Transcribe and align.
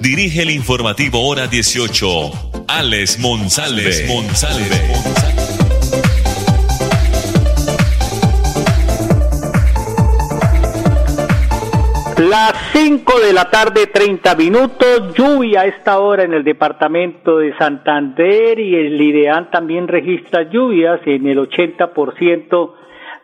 dirige 0.00 0.42
el 0.42 0.50
informativo 0.50 1.26
Hora 1.26 1.46
18, 1.46 2.64
Alex 2.68 3.18
Monsalve. 3.18 4.06
Monsalve. 4.06 5.28
Las 12.18 12.52
5 12.72 13.20
de 13.20 13.32
la 13.32 13.50
tarde, 13.50 13.86
30 13.86 14.34
minutos, 14.34 15.14
lluvia 15.16 15.62
a 15.62 15.66
esta 15.66 15.98
hora 15.98 16.24
en 16.24 16.34
el 16.34 16.44
departamento 16.44 17.38
de 17.38 17.56
Santander 17.56 18.58
y 18.58 18.74
el 18.74 19.00
IDEAN 19.00 19.50
también 19.50 19.88
registra 19.88 20.42
lluvias 20.50 21.00
en 21.06 21.26
el 21.26 21.38
80% 21.38 22.72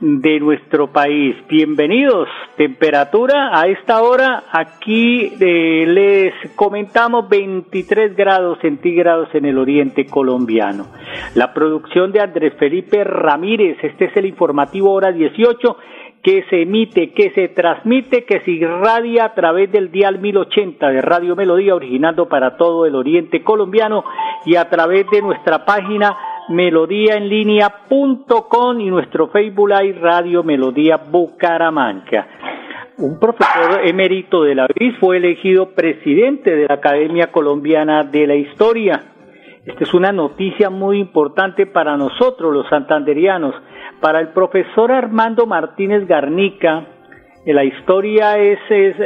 de 0.00 0.40
nuestro 0.40 0.88
país. 0.92 1.36
Bienvenidos, 1.48 2.28
temperatura 2.56 3.58
a 3.58 3.66
esta 3.66 4.02
hora, 4.02 4.44
aquí 4.52 5.32
eh, 5.40 5.84
les 5.86 6.52
comentamos 6.54 7.28
23 7.28 8.16
grados 8.16 8.58
centígrados 8.60 9.28
en 9.34 9.44
el 9.44 9.58
oriente 9.58 10.06
colombiano. 10.06 10.86
La 11.34 11.52
producción 11.54 12.12
de 12.12 12.20
Andrés 12.20 12.54
Felipe 12.58 13.04
Ramírez, 13.04 13.78
este 13.82 14.06
es 14.06 14.16
el 14.16 14.26
informativo 14.26 14.92
hora 14.92 15.12
18 15.12 15.76
que 16.24 16.42
se 16.48 16.62
emite, 16.62 17.12
que 17.12 17.30
se 17.32 17.48
transmite, 17.48 18.24
que 18.24 18.40
se 18.40 18.50
irradia 18.50 19.26
a 19.26 19.34
través 19.34 19.70
del 19.70 19.92
dial 19.92 20.18
1080 20.18 20.88
de 20.88 21.02
Radio 21.02 21.36
Melodía, 21.36 21.74
originando 21.74 22.28
para 22.28 22.56
todo 22.56 22.86
el 22.86 22.94
oriente 22.94 23.42
colombiano 23.44 24.04
y 24.46 24.56
a 24.56 24.70
través 24.70 25.06
de 25.10 25.20
nuestra 25.20 25.66
página 25.66 26.16
melodíaenlínea.com 26.48 28.80
y 28.80 28.90
nuestro 28.90 29.28
Facebook 29.28 29.70
Live 29.70 30.00
Radio 30.00 30.42
Melodía 30.42 30.96
Bucaramanga. 30.96 32.26
Un 32.98 33.18
profesor 33.18 33.80
emérito 33.84 34.42
de 34.44 34.54
la 34.54 34.66
UIS 34.66 34.98
fue 34.98 35.16
elegido 35.16 35.70
presidente 35.74 36.54
de 36.54 36.66
la 36.68 36.74
Academia 36.74 37.32
Colombiana 37.32 38.04
de 38.04 38.26
la 38.26 38.34
Historia. 38.36 39.02
Esta 39.64 39.84
es 39.84 39.94
una 39.94 40.12
noticia 40.12 40.68
muy 40.70 40.98
importante 40.98 41.66
para 41.66 41.96
nosotros, 41.96 42.52
los 42.52 42.68
santanderianos 42.68 43.54
para 44.00 44.20
el 44.20 44.28
profesor 44.28 44.92
Armando 44.92 45.46
Martínez 45.46 46.06
Garnica, 46.06 46.86
la 47.46 47.64
historia 47.64 48.38
es, 48.38 48.58
es, 48.70 48.96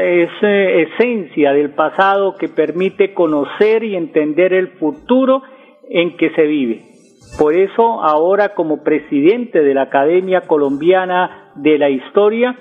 eh, 0.42 0.83
esencia 0.83 1.53
del 1.53 1.70
pasado 1.70 2.36
que 2.36 2.48
permite 2.48 3.12
conocer 3.12 3.83
y 3.83 3.97
entender 3.97 4.53
el 4.53 4.69
futuro 4.78 5.42
en 5.91 6.16
que 6.16 6.31
se 6.31 6.42
vive. 6.42 6.83
Por 7.39 7.55
eso 7.55 8.03
ahora 8.03 8.55
como 8.55 8.83
presidente 8.83 9.63
de 9.63 9.75
la 9.75 9.83
Academia 9.83 10.43
Colombiana 10.43 11.53
de 11.55 11.79
la 11.79 11.91
Historia 11.91 12.57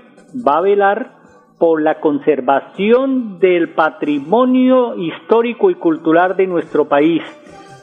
va 0.48 0.58
a 0.58 0.62
velar 0.62 1.18
por 1.58 1.82
la 1.82 2.00
conservación 2.00 3.40
del 3.40 3.70
patrimonio 3.74 4.96
histórico 4.96 5.72
y 5.72 5.76
cultural 5.76 6.36
de 6.38 6.48
nuestro 6.48 6.88
país 6.88 7.24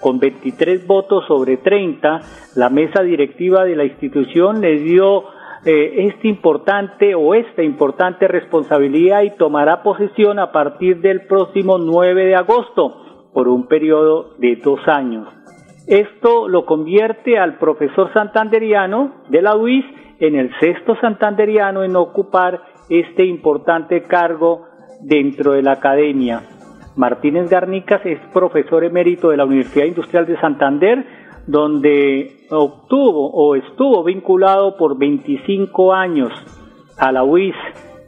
con 0.04 0.18
23 0.18 0.86
votos 0.86 1.24
sobre 1.26 1.56
30, 1.56 2.20
la 2.56 2.68
mesa 2.68 3.02
directiva 3.02 3.64
de 3.64 3.74
la 3.74 3.86
institución 3.86 4.60
le 4.60 4.78
dio 4.80 5.24
eh, 5.64 6.08
este 6.08 6.28
importante 6.28 7.14
o 7.14 7.34
esta 7.34 7.62
importante 7.62 8.28
responsabilidad 8.28 9.22
y 9.22 9.30
tomará 9.30 9.82
posesión 9.82 10.38
a 10.38 10.52
partir 10.52 11.00
del 11.00 11.22
próximo 11.26 11.78
9 11.78 12.26
de 12.26 12.36
agosto 12.36 13.30
por 13.32 13.48
un 13.48 13.66
periodo 13.66 14.34
de 14.36 14.56
dos 14.56 14.80
años. 14.86 15.26
Esto 15.86 16.48
lo 16.48 16.64
convierte 16.64 17.38
al 17.38 17.58
profesor 17.58 18.10
santanderiano 18.14 19.24
de 19.28 19.42
la 19.42 19.54
UIS 19.54 19.84
en 20.18 20.34
el 20.34 20.50
sexto 20.58 20.96
santanderiano 21.00 21.84
en 21.84 21.94
ocupar 21.96 22.62
este 22.88 23.24
importante 23.26 24.02
cargo 24.02 24.66
dentro 25.02 25.52
de 25.52 25.62
la 25.62 25.72
academia. 25.72 26.42
Martínez 26.96 27.50
Garnicas 27.50 28.00
es 28.06 28.18
profesor 28.32 28.84
emérito 28.84 29.28
de 29.28 29.36
la 29.36 29.44
Universidad 29.44 29.84
Industrial 29.84 30.26
de 30.26 30.40
Santander, 30.40 31.04
donde 31.46 32.46
obtuvo 32.50 33.30
o 33.32 33.54
estuvo 33.54 34.02
vinculado 34.04 34.76
por 34.76 34.96
25 34.96 35.92
años 35.92 36.32
a 36.98 37.12
la 37.12 37.24
UIS, 37.24 37.56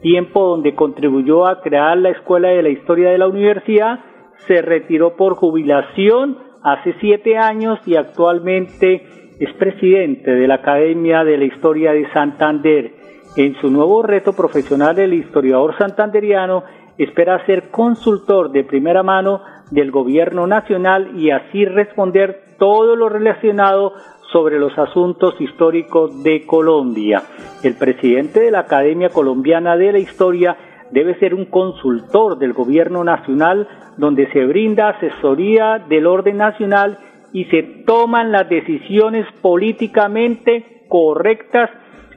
tiempo 0.01 0.47
donde 0.47 0.73
contribuyó 0.73 1.45
a 1.45 1.61
crear 1.61 1.97
la 1.97 2.09
Escuela 2.09 2.47
de 2.49 2.63
la 2.63 2.69
Historia 2.69 3.09
de 3.09 3.17
la 3.19 3.27
Universidad, 3.27 3.99
se 4.47 4.61
retiró 4.61 5.15
por 5.15 5.35
jubilación 5.35 6.46
hace 6.67 6.95
siete 6.99 7.37
años 7.37 7.79
y 7.85 7.95
actualmente 7.95 9.01
es 9.39 9.53
presidente 9.53 10.31
de 10.31 10.47
la 10.47 10.55
Academia 10.55 11.23
de 11.23 11.37
la 11.37 11.45
Historia 11.45 11.93
de 11.93 12.11
Santander. 12.11 12.91
En 13.37 13.55
su 13.61 13.71
nuevo 13.71 14.03
reto 14.03 14.33
profesional, 14.33 14.99
el 14.99 15.13
historiador 15.13 15.77
santanderiano 15.77 16.63
espera 16.97 17.45
ser 17.45 17.69
consultor 17.69 18.51
de 18.51 18.65
primera 18.65 19.01
mano 19.01 19.41
del 19.71 19.91
gobierno 19.91 20.45
nacional 20.45 21.11
y 21.17 21.31
así 21.31 21.63
responder 21.63 22.41
todo 22.59 22.97
lo 22.97 23.07
relacionado 23.07 23.93
sobre 24.33 24.59
los 24.59 24.77
asuntos 24.77 25.39
históricos 25.39 26.21
de 26.21 26.45
Colombia. 26.45 27.21
El 27.63 27.75
presidente 27.75 28.41
de 28.41 28.51
la 28.51 28.59
Academia 28.61 29.07
Colombiana 29.07 29.77
de 29.77 29.93
la 29.93 29.99
Historia 29.99 30.57
debe 30.91 31.17
ser 31.19 31.33
un 31.33 31.45
consultor 31.45 32.37
del 32.37 32.51
gobierno 32.51 33.05
nacional 33.05 33.69
donde 33.97 34.31
se 34.31 34.45
brinda 34.45 34.89
asesoría 34.89 35.79
del 35.89 36.05
orden 36.05 36.37
nacional 36.37 36.97
y 37.33 37.45
se 37.45 37.63
toman 37.85 38.31
las 38.31 38.47
decisiones 38.49 39.25
políticamente 39.41 40.83
correctas 40.87 41.69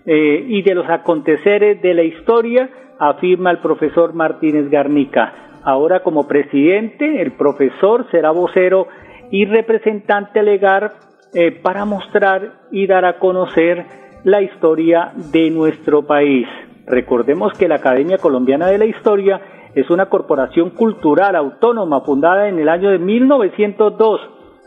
eh, 0.07 0.45
y 0.47 0.63
de 0.63 0.75
los 0.75 0.89
aconteceres 0.89 1.83
de 1.83 1.95
la 1.95 2.03
historia 2.03 2.71
afirma 2.99 3.51
el 3.51 3.59
profesor 3.59 4.15
Martínez 4.15 4.71
Garnica. 4.71 5.33
Ahora 5.63 6.01
como 6.01 6.29
presidente, 6.29 7.21
el 7.21 7.33
profesor 7.33 8.07
será 8.11 8.31
vocero 8.31 8.87
y 9.31 9.45
representante 9.47 10.43
legal 10.43 10.93
eh, 11.35 11.51
para 11.51 11.85
mostrar 11.85 12.53
y 12.71 12.87
dar 12.87 13.05
a 13.05 13.19
conocer 13.19 13.85
la 14.25 14.43
historia 14.43 15.13
de 15.33 15.51
nuestro 15.51 16.07
país. 16.07 16.47
Recordemos 16.87 17.53
que 17.55 17.69
la 17.69 17.77
Academia 17.77 18.19
Colombiana 18.19 18.67
de 18.67 18.79
la 18.79 18.85
Historia 18.85 19.41
es 19.75 19.91
una 19.91 20.07
corporación 20.07 20.71
cultural 20.71 21.37
autónoma 21.37 22.01
fundada 22.01 22.49
en 22.49 22.59
el 22.59 22.69
año 22.69 22.91
de 22.91 22.99
1902 22.99 24.21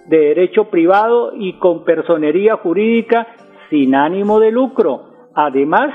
de 0.08 0.18
derecho 0.18 0.66
privado 0.66 1.32
y 1.36 1.54
con 1.54 1.84
personería 1.84 2.58
jurídica 2.58 3.28
sin 3.70 3.96
ánimo 3.96 4.40
de 4.40 4.52
lucro. 4.52 5.30
Además, 5.34 5.94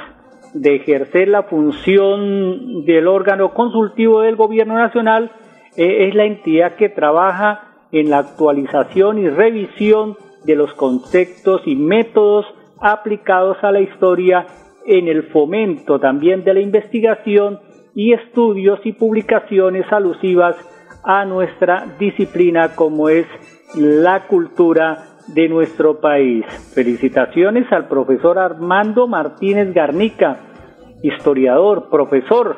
de 0.54 0.76
ejercer 0.76 1.28
la 1.28 1.44
función 1.44 2.84
del 2.84 3.06
órgano 3.06 3.52
consultivo 3.52 4.22
del 4.22 4.36
gobierno 4.36 4.74
nacional, 4.74 5.30
eh, 5.76 6.08
es 6.08 6.14
la 6.14 6.24
entidad 6.24 6.76
que 6.76 6.88
trabaja 6.88 7.68
en 7.92 8.10
la 8.10 8.18
actualización 8.18 9.18
y 9.18 9.28
revisión 9.28 10.16
de 10.44 10.56
los 10.56 10.72
conceptos 10.74 11.62
y 11.66 11.76
métodos 11.76 12.46
aplicados 12.80 13.58
a 13.62 13.72
la 13.72 13.80
historia 13.80 14.46
en 14.86 15.08
el 15.08 15.24
fomento 15.24 15.98
también 15.98 16.44
de 16.44 16.54
la 16.54 16.60
investigación 16.60 17.60
y 17.94 18.12
estudios 18.12 18.80
y 18.84 18.92
publicaciones 18.92 19.84
alusivas 19.92 20.56
a 21.04 21.24
nuestra 21.24 21.86
disciplina 21.98 22.74
como 22.74 23.08
es 23.08 23.26
la 23.74 24.26
cultura 24.26 25.04
de 25.28 25.48
nuestro 25.48 26.00
país. 26.00 26.44
Felicitaciones 26.74 27.70
al 27.72 27.88
profesor 27.88 28.38
Armando 28.38 29.06
Martínez 29.06 29.72
Garnica, 29.74 30.38
historiador, 31.02 31.88
profesor, 31.90 32.56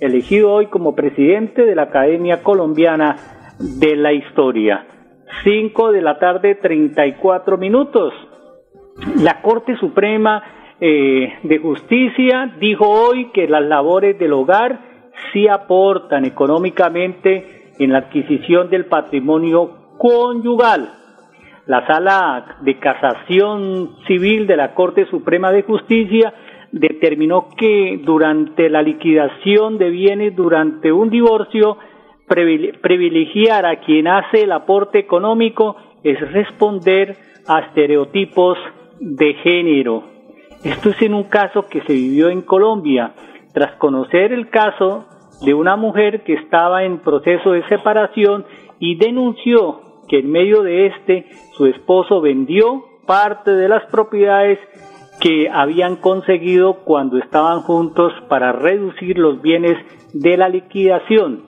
elegido 0.00 0.52
hoy 0.52 0.66
como 0.66 0.94
presidente 0.94 1.64
de 1.64 1.74
la 1.74 1.84
Academia 1.84 2.42
Colombiana 2.42 3.16
de 3.58 3.96
la 3.96 4.12
Historia. 4.12 4.86
5 5.42 5.92
de 5.92 6.02
la 6.02 6.18
tarde, 6.18 6.54
34 6.54 7.58
minutos. 7.58 8.12
La 9.22 9.42
Corte 9.42 9.76
Suprema 9.78 10.42
eh, 10.80 11.34
de 11.42 11.58
Justicia 11.58 12.54
dijo 12.58 12.88
hoy 12.88 13.30
que 13.32 13.46
las 13.48 13.62
labores 13.62 14.18
del 14.18 14.32
hogar 14.32 14.80
sí 15.32 15.48
aportan 15.48 16.24
económicamente 16.24 17.72
en 17.78 17.92
la 17.92 17.98
adquisición 17.98 18.70
del 18.70 18.86
patrimonio 18.86 19.96
conyugal 19.98 21.04
la 21.66 21.86
Sala 21.86 22.58
de 22.60 22.78
Casación 22.78 23.96
Civil 24.06 24.46
de 24.46 24.56
la 24.56 24.74
Corte 24.74 25.06
Suprema 25.06 25.50
de 25.50 25.62
Justicia 25.62 26.34
determinó 26.72 27.48
que 27.56 28.00
durante 28.04 28.68
la 28.68 28.82
liquidación 28.82 29.78
de 29.78 29.90
bienes 29.90 30.36
durante 30.36 30.92
un 30.92 31.08
divorcio 31.08 31.78
privilegiar 32.26 33.64
a 33.64 33.80
quien 33.80 34.08
hace 34.08 34.42
el 34.42 34.52
aporte 34.52 34.98
económico 34.98 35.76
es 36.02 36.20
responder 36.32 37.16
a 37.46 37.60
estereotipos 37.60 38.58
de 39.00 39.34
género. 39.34 40.13
Esto 40.64 40.88
es 40.88 41.02
en 41.02 41.12
un 41.12 41.24
caso 41.24 41.66
que 41.68 41.82
se 41.82 41.92
vivió 41.92 42.30
en 42.30 42.40
Colombia. 42.40 43.12
Tras 43.52 43.76
conocer 43.76 44.32
el 44.32 44.48
caso 44.48 45.04
de 45.42 45.52
una 45.52 45.76
mujer 45.76 46.24
que 46.24 46.32
estaba 46.32 46.84
en 46.84 47.00
proceso 47.00 47.52
de 47.52 47.68
separación 47.68 48.46
y 48.78 48.96
denunció 48.96 50.02
que 50.08 50.20
en 50.20 50.32
medio 50.32 50.62
de 50.62 50.86
este 50.86 51.26
su 51.52 51.66
esposo 51.66 52.22
vendió 52.22 52.82
parte 53.06 53.50
de 53.50 53.68
las 53.68 53.84
propiedades 53.90 54.58
que 55.20 55.50
habían 55.52 55.96
conseguido 55.96 56.78
cuando 56.84 57.18
estaban 57.18 57.60
juntos 57.60 58.14
para 58.30 58.52
reducir 58.52 59.18
los 59.18 59.42
bienes 59.42 59.76
de 60.14 60.38
la 60.38 60.48
liquidación. 60.48 61.42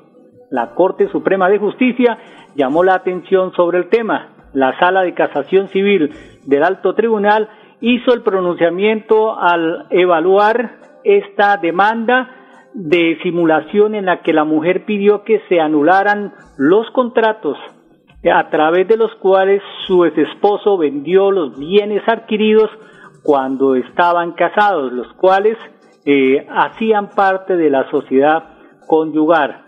La 0.50 0.74
Corte 0.74 1.08
Suprema 1.08 1.48
de 1.48 1.58
Justicia 1.58 2.18
llamó 2.54 2.84
la 2.84 2.94
atención 2.94 3.52
sobre 3.54 3.78
el 3.78 3.88
tema. 3.88 4.28
La 4.52 4.78
Sala 4.78 5.02
de 5.02 5.14
Casación 5.14 5.68
Civil 5.68 6.10
del 6.44 6.62
Alto 6.62 6.94
Tribunal 6.94 7.48
hizo 7.80 8.12
el 8.14 8.22
pronunciamiento 8.22 9.38
al 9.38 9.86
evaluar 9.90 10.78
esta 11.04 11.56
demanda 11.56 12.30
de 12.74 13.18
simulación 13.22 13.94
en 13.94 14.06
la 14.06 14.22
que 14.22 14.32
la 14.32 14.44
mujer 14.44 14.84
pidió 14.84 15.24
que 15.24 15.40
se 15.48 15.60
anularan 15.60 16.32
los 16.58 16.90
contratos 16.90 17.56
a 18.32 18.48
través 18.50 18.88
de 18.88 18.96
los 18.96 19.14
cuales 19.16 19.62
su 19.86 20.04
ex 20.04 20.18
esposo 20.18 20.76
vendió 20.76 21.30
los 21.30 21.58
bienes 21.58 22.02
adquiridos 22.08 22.70
cuando 23.22 23.74
estaban 23.74 24.32
casados, 24.32 24.92
los 24.92 25.12
cuales 25.14 25.56
eh, 26.04 26.46
hacían 26.50 27.10
parte 27.10 27.56
de 27.56 27.70
la 27.70 27.88
sociedad 27.90 28.44
conyugal. 28.86 29.62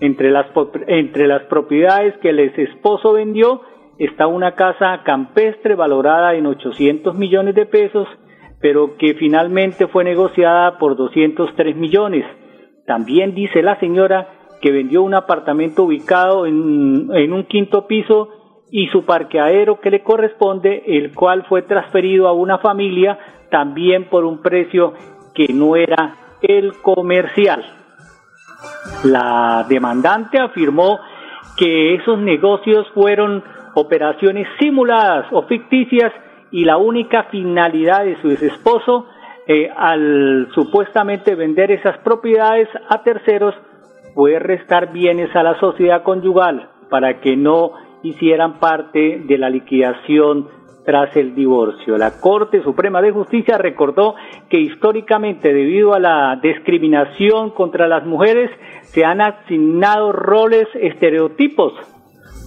Entre 0.00 0.32
las, 0.32 0.46
entre 0.88 1.28
las 1.28 1.42
propiedades 1.44 2.16
que 2.18 2.30
el 2.30 2.40
ex 2.40 2.58
esposo 2.58 3.12
vendió 3.12 3.60
está 4.04 4.26
una 4.26 4.56
casa 4.56 5.02
campestre 5.04 5.76
valorada 5.76 6.34
en 6.34 6.46
800 6.46 7.14
millones 7.14 7.54
de 7.54 7.66
pesos, 7.66 8.08
pero 8.60 8.96
que 8.96 9.14
finalmente 9.14 9.86
fue 9.86 10.02
negociada 10.02 10.78
por 10.78 10.96
203 10.96 11.76
millones. 11.76 12.24
También 12.84 13.34
dice 13.34 13.62
la 13.62 13.78
señora 13.78 14.28
que 14.60 14.72
vendió 14.72 15.02
un 15.02 15.14
apartamento 15.14 15.84
ubicado 15.84 16.46
en, 16.46 17.10
en 17.14 17.32
un 17.32 17.44
quinto 17.44 17.86
piso 17.86 18.28
y 18.72 18.88
su 18.88 19.04
parqueadero 19.04 19.80
que 19.80 19.90
le 19.90 20.02
corresponde, 20.02 20.82
el 20.86 21.14
cual 21.14 21.44
fue 21.48 21.62
transferido 21.62 22.26
a 22.26 22.32
una 22.32 22.58
familia 22.58 23.18
también 23.50 24.08
por 24.08 24.24
un 24.24 24.42
precio 24.42 24.94
que 25.34 25.52
no 25.52 25.76
era 25.76 26.16
el 26.42 26.72
comercial. 26.82 27.64
La 29.04 29.64
demandante 29.68 30.38
afirmó 30.40 30.98
que 31.56 31.94
esos 31.94 32.18
negocios 32.18 32.86
fueron 32.94 33.44
operaciones 33.74 34.46
simuladas 34.58 35.26
o 35.32 35.42
ficticias 35.42 36.12
y 36.50 36.64
la 36.64 36.76
única 36.76 37.24
finalidad 37.24 38.04
de 38.04 38.20
su 38.20 38.28
esposo 38.28 39.06
eh, 39.46 39.70
al 39.74 40.48
supuestamente 40.54 41.34
vender 41.34 41.70
esas 41.72 41.98
propiedades 41.98 42.68
a 42.88 43.02
terceros 43.02 43.54
fue 44.14 44.38
restar 44.38 44.92
bienes 44.92 45.34
a 45.34 45.42
la 45.42 45.58
sociedad 45.58 46.02
conyugal 46.02 46.68
para 46.90 47.20
que 47.20 47.36
no 47.36 47.72
hicieran 48.02 48.60
parte 48.60 49.22
de 49.24 49.38
la 49.38 49.48
liquidación 49.48 50.48
tras 50.84 51.16
el 51.16 51.34
divorcio. 51.34 51.96
La 51.96 52.20
Corte 52.20 52.62
Suprema 52.62 53.00
de 53.00 53.12
Justicia 53.12 53.56
recordó 53.56 54.14
que 54.48 54.58
históricamente 54.58 55.52
debido 55.52 55.94
a 55.94 56.00
la 56.00 56.38
discriminación 56.42 57.50
contra 57.50 57.86
las 57.86 58.04
mujeres 58.04 58.50
se 58.82 59.04
han 59.04 59.20
asignado 59.20 60.12
roles 60.12 60.68
estereotipos. 60.74 61.72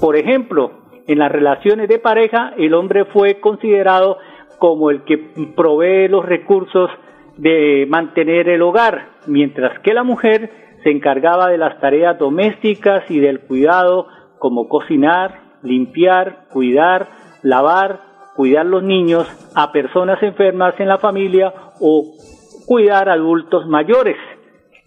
Por 0.02 0.18
ejemplo, 0.18 0.85
en 1.08 1.20
las 1.20 1.32
relaciones 1.32 1.88
de 1.88 2.00
pareja 2.00 2.54
el 2.58 2.74
hombre 2.74 3.06
fue 3.06 3.40
considerado 3.40 4.18
como 4.60 4.90
el 4.90 5.04
que 5.04 5.18
provee 5.56 6.08
los 6.08 6.26
recursos 6.26 6.90
de 7.38 7.86
mantener 7.90 8.50
el 8.50 8.62
hogar, 8.62 9.10
mientras 9.28 9.80
que 9.80 9.94
la 9.94 10.04
mujer 10.04 10.50
se 10.84 10.92
encargaba 10.92 11.50
de 11.50 11.58
las 11.58 11.80
tareas 11.80 12.18
domésticas 12.18 13.10
y 13.10 13.20
del 13.20 13.42
cuidado 13.42 14.08
como 14.40 14.70
cocinar, 14.70 15.42
limpiar, 15.64 16.46
cuidar, 16.52 17.10
lavar, 17.42 18.00
cuidar 18.36 18.66
los 18.66 18.84
niños, 18.84 19.28
a 19.56 19.72
personas 19.72 20.22
enfermas 20.22 20.80
en 20.80 20.88
la 20.88 20.98
familia 20.98 21.54
o 21.82 22.04
cuidar 22.68 23.10
adultos 23.10 23.66
mayores. 23.68 24.18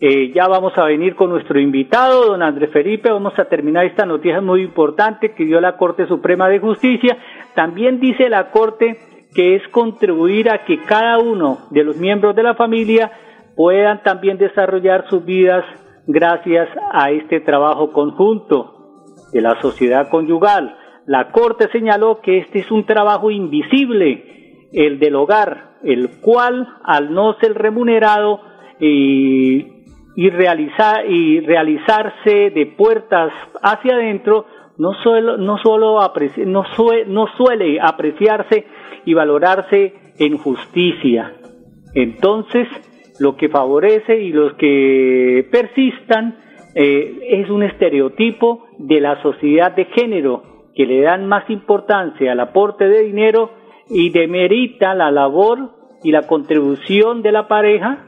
Eh, 0.00 0.30
ya 0.32 0.46
vamos 0.46 0.78
a 0.78 0.84
venir 0.84 1.16
con 1.16 1.30
nuestro 1.30 1.58
invitado, 1.58 2.26
don 2.26 2.42
Andrés 2.42 2.70
Felipe. 2.70 3.10
Vamos 3.10 3.36
a 3.36 3.46
terminar 3.46 3.84
esta 3.84 4.06
noticia 4.06 4.40
muy 4.40 4.62
importante 4.62 5.32
que 5.32 5.44
dio 5.44 5.60
la 5.60 5.76
Corte 5.76 6.06
Suprema 6.06 6.48
de 6.48 6.60
Justicia. 6.60 7.18
También 7.56 7.98
dice 7.98 8.28
la 8.28 8.52
Corte 8.52 8.98
que 9.34 9.56
es 9.56 9.68
contribuir 9.68 10.50
a 10.50 10.64
que 10.64 10.78
cada 10.84 11.18
uno 11.18 11.66
de 11.70 11.82
los 11.82 11.96
miembros 11.96 12.36
de 12.36 12.44
la 12.44 12.54
familia 12.54 13.10
puedan 13.56 14.02
también 14.04 14.38
desarrollar 14.38 15.08
sus 15.08 15.24
vidas 15.24 15.64
gracias 16.06 16.68
a 16.92 17.10
este 17.10 17.40
trabajo 17.40 17.90
conjunto 17.92 19.04
de 19.32 19.40
la 19.40 19.60
sociedad 19.60 20.08
conyugal. 20.10 20.76
La 21.06 21.32
Corte 21.32 21.68
señaló 21.72 22.20
que 22.20 22.38
este 22.38 22.60
es 22.60 22.70
un 22.70 22.84
trabajo 22.84 23.32
invisible, 23.32 24.68
el 24.72 25.00
del 25.00 25.16
hogar, 25.16 25.72
el 25.82 26.20
cual, 26.20 26.68
al 26.84 27.12
no 27.12 27.34
ser 27.40 27.54
remunerado 27.54 28.40
y, 28.78 29.77
y, 30.18 30.30
realizar, 30.30 31.08
y 31.08 31.38
realizarse 31.38 32.50
de 32.50 32.66
puertas 32.76 33.32
hacia 33.62 33.94
adentro, 33.94 34.46
no, 34.76 34.92
suelo, 34.94 35.36
no, 35.36 35.58
solo 35.58 36.00
no, 36.44 36.64
no 37.06 37.26
suele 37.36 37.78
apreciarse 37.80 38.66
y 39.04 39.14
valorarse 39.14 39.94
en 40.18 40.36
justicia. 40.36 41.34
Entonces, 41.94 42.66
lo 43.20 43.36
que 43.36 43.48
favorece 43.48 44.20
y 44.20 44.32
los 44.32 44.54
que 44.54 45.46
persistan 45.52 46.36
eh, 46.74 47.20
es 47.40 47.48
un 47.48 47.62
estereotipo 47.62 48.66
de 48.76 49.00
la 49.00 49.22
sociedad 49.22 49.70
de 49.70 49.84
género 49.84 50.42
que 50.74 50.84
le 50.84 51.00
dan 51.00 51.28
más 51.28 51.48
importancia 51.48 52.32
al 52.32 52.40
aporte 52.40 52.88
de 52.88 53.04
dinero 53.04 53.52
y 53.88 54.10
demerita 54.10 54.96
la 54.96 55.12
labor 55.12 55.76
y 56.02 56.10
la 56.10 56.26
contribución 56.26 57.22
de 57.22 57.30
la 57.30 57.46
pareja 57.46 58.04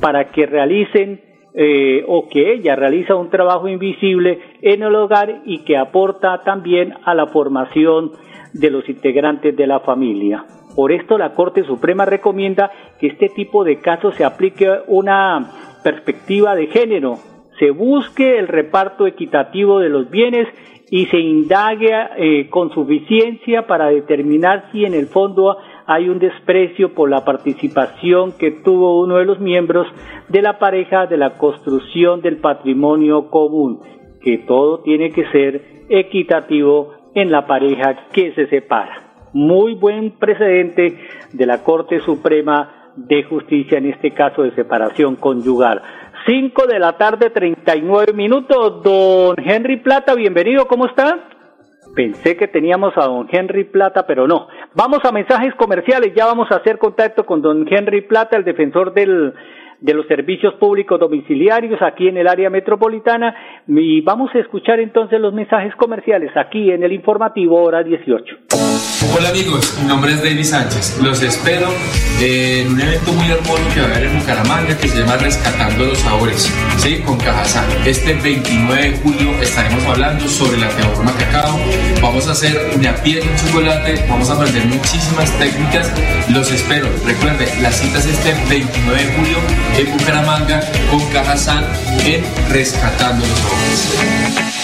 para 0.00 0.30
que 0.30 0.46
realicen 0.46 1.33
eh, 1.56 2.04
o 2.08 2.28
que 2.28 2.52
ella 2.52 2.74
realiza 2.74 3.14
un 3.14 3.30
trabajo 3.30 3.68
invisible 3.68 4.40
en 4.60 4.82
el 4.82 4.94
hogar 4.94 5.42
y 5.44 5.58
que 5.64 5.76
aporta 5.76 6.40
también 6.40 6.94
a 7.04 7.14
la 7.14 7.28
formación 7.28 8.10
de 8.52 8.70
los 8.70 8.88
integrantes 8.88 9.56
de 9.56 9.66
la 9.66 9.80
familia. 9.80 10.44
Por 10.74 10.90
esto 10.90 11.16
la 11.16 11.32
Corte 11.32 11.64
Suprema 11.64 12.04
recomienda 12.04 12.72
que 12.98 13.06
este 13.06 13.28
tipo 13.28 13.62
de 13.62 13.80
casos 13.80 14.16
se 14.16 14.24
aplique 14.24 14.68
una 14.88 15.48
perspectiva 15.84 16.56
de 16.56 16.66
género, 16.66 17.18
se 17.60 17.70
busque 17.70 18.38
el 18.38 18.48
reparto 18.48 19.06
equitativo 19.06 19.78
de 19.78 19.90
los 19.90 20.10
bienes 20.10 20.48
y 20.90 21.06
se 21.06 21.18
indague 21.18 21.92
eh, 22.16 22.48
con 22.50 22.70
suficiencia 22.72 23.66
para 23.66 23.86
determinar 23.86 24.70
si 24.72 24.84
en 24.84 24.94
el 24.94 25.06
fondo 25.06 25.56
hay 25.86 26.08
un 26.08 26.18
desprecio 26.18 26.94
por 26.94 27.10
la 27.10 27.24
participación 27.24 28.32
que 28.32 28.50
tuvo 28.50 29.00
uno 29.00 29.16
de 29.16 29.24
los 29.24 29.40
miembros 29.40 29.86
de 30.28 30.42
la 30.42 30.58
pareja 30.58 31.06
de 31.06 31.16
la 31.16 31.34
construcción 31.34 32.22
del 32.22 32.38
patrimonio 32.38 33.28
común, 33.28 33.80
que 34.22 34.38
todo 34.38 34.80
tiene 34.80 35.10
que 35.10 35.26
ser 35.30 35.62
equitativo 35.88 36.94
en 37.14 37.30
la 37.30 37.46
pareja 37.46 38.08
que 38.12 38.32
se 38.32 38.46
separa. 38.46 39.02
Muy 39.32 39.74
buen 39.74 40.12
precedente 40.12 40.98
de 41.32 41.46
la 41.46 41.62
Corte 41.62 42.00
Suprema 42.00 42.92
de 42.96 43.24
Justicia 43.24 43.78
en 43.78 43.86
este 43.86 44.12
caso 44.12 44.42
de 44.42 44.54
separación 44.54 45.16
conyugal. 45.16 45.82
5 46.26 46.66
de 46.66 46.78
la 46.78 46.96
tarde, 46.96 47.30
39 47.30 48.12
minutos. 48.14 48.82
Don 48.82 49.36
Henry 49.38 49.78
Plata, 49.78 50.14
bienvenido, 50.14 50.66
¿cómo 50.66 50.86
está? 50.86 51.28
Pensé 51.94 52.36
que 52.36 52.48
teníamos 52.48 52.92
a 52.96 53.04
don 53.04 53.28
Henry 53.30 53.64
Plata, 53.64 54.04
pero 54.06 54.26
no. 54.26 54.48
Vamos 54.74 54.98
a 55.04 55.12
mensajes 55.12 55.54
comerciales, 55.54 56.12
ya 56.14 56.26
vamos 56.26 56.50
a 56.50 56.56
hacer 56.56 56.78
contacto 56.78 57.24
con 57.24 57.40
don 57.40 57.66
Henry 57.68 58.02
Plata, 58.02 58.36
el 58.36 58.44
defensor 58.44 58.92
del, 58.94 59.32
de 59.80 59.94
los 59.94 60.06
servicios 60.06 60.54
públicos 60.54 60.98
domiciliarios 60.98 61.80
aquí 61.82 62.08
en 62.08 62.16
el 62.16 62.28
área 62.28 62.50
metropolitana 62.50 63.34
y 63.66 64.00
vamos 64.00 64.30
a 64.34 64.38
escuchar 64.38 64.80
entonces 64.80 65.20
los 65.20 65.34
mensajes 65.34 65.74
comerciales 65.76 66.30
aquí 66.36 66.70
en 66.70 66.82
el 66.82 66.92
informativo 66.92 67.62
hora 67.62 67.82
18. 67.82 68.36
Hola 69.16 69.28
amigos, 69.28 69.78
mi 69.80 69.88
nombre 69.88 70.12
es 70.12 70.22
David 70.22 70.42
Sánchez. 70.42 71.00
Los 71.02 71.22
espero 71.22 71.68
en 72.20 72.72
un 72.72 72.80
evento 72.80 73.12
muy 73.12 73.30
hermoso 73.30 73.62
que 73.74 73.80
va 73.80 73.86
a 73.86 73.90
haber 73.90 74.04
en 74.06 74.18
Bucaramanga 74.18 74.78
que 74.78 74.88
se 74.88 74.98
llama 74.98 75.16
Rescatando 75.16 75.84
los 75.86 75.98
Sabores, 75.98 76.52
¿sí? 76.78 77.02
con 77.02 77.18
Cajazán. 77.18 77.64
Este 77.86 78.14
29 78.14 78.82
de 78.82 78.96
julio 78.98 79.30
estaremos 79.40 79.84
hablando 79.86 80.26
sobre 80.26 80.58
la 80.58 80.68
teorema 80.68 81.12
cacao. 81.18 81.58
Vamos 82.02 82.28
a 82.28 82.32
hacer 82.32 82.56
una 82.76 82.94
piel 83.02 83.20
de 83.20 83.36
chocolate, 83.36 84.04
vamos 84.08 84.30
a 84.30 84.34
aprender 84.34 84.64
muchísimas 84.66 85.30
técnicas. 85.38 85.92
Los 86.30 86.50
espero. 86.50 86.86
Recuerden, 87.06 87.48
la 87.62 87.70
cita 87.70 87.98
es 87.98 88.06
este 88.06 88.32
29 88.48 88.98
de 88.98 89.12
julio 89.14 89.38
en 89.76 89.92
Bucaramanga 89.92 90.60
con 90.90 91.00
Cajazán 91.10 91.64
en 92.04 92.24
Rescatando 92.50 93.26
los 93.26 93.38
Sabores. 93.38 94.63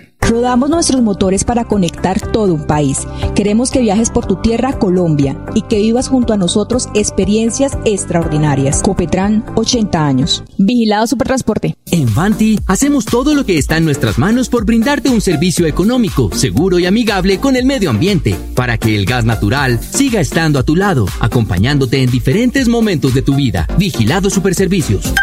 Rodamos 0.31 0.69
nuestros 0.69 1.01
motores 1.01 1.43
para 1.43 1.65
conectar 1.65 2.31
todo 2.31 2.53
un 2.53 2.65
país. 2.65 2.99
Queremos 3.35 3.69
que 3.69 3.81
viajes 3.81 4.09
por 4.09 4.25
tu 4.25 4.37
tierra, 4.37 4.79
Colombia, 4.79 5.37
y 5.55 5.63
que 5.63 5.79
vivas 5.79 6.07
junto 6.07 6.31
a 6.31 6.37
nosotros 6.37 6.87
experiencias 6.93 7.77
extraordinarias. 7.83 8.81
Copetran, 8.81 9.43
80 9.57 10.05
años. 10.05 10.41
Vigilado 10.57 11.05
Supertransporte. 11.05 11.75
En 11.87 12.15
Vanti, 12.15 12.57
hacemos 12.65 13.03
todo 13.03 13.35
lo 13.35 13.45
que 13.45 13.57
está 13.57 13.75
en 13.75 13.83
nuestras 13.83 14.17
manos 14.17 14.47
por 14.47 14.63
brindarte 14.63 15.09
un 15.09 15.19
servicio 15.19 15.65
económico, 15.65 16.29
seguro 16.33 16.79
y 16.79 16.85
amigable 16.85 17.41
con 17.41 17.57
el 17.57 17.65
medio 17.65 17.89
ambiente, 17.89 18.33
para 18.55 18.77
que 18.77 18.95
el 18.95 19.05
gas 19.05 19.25
natural 19.25 19.81
siga 19.81 20.21
estando 20.21 20.59
a 20.59 20.63
tu 20.63 20.77
lado, 20.77 21.07
acompañándote 21.19 22.03
en 22.03 22.09
diferentes 22.09 22.69
momentos 22.69 23.13
de 23.13 23.21
tu 23.21 23.35
vida. 23.35 23.67
Vigilado 23.77 24.29
Superservicios. 24.29 25.13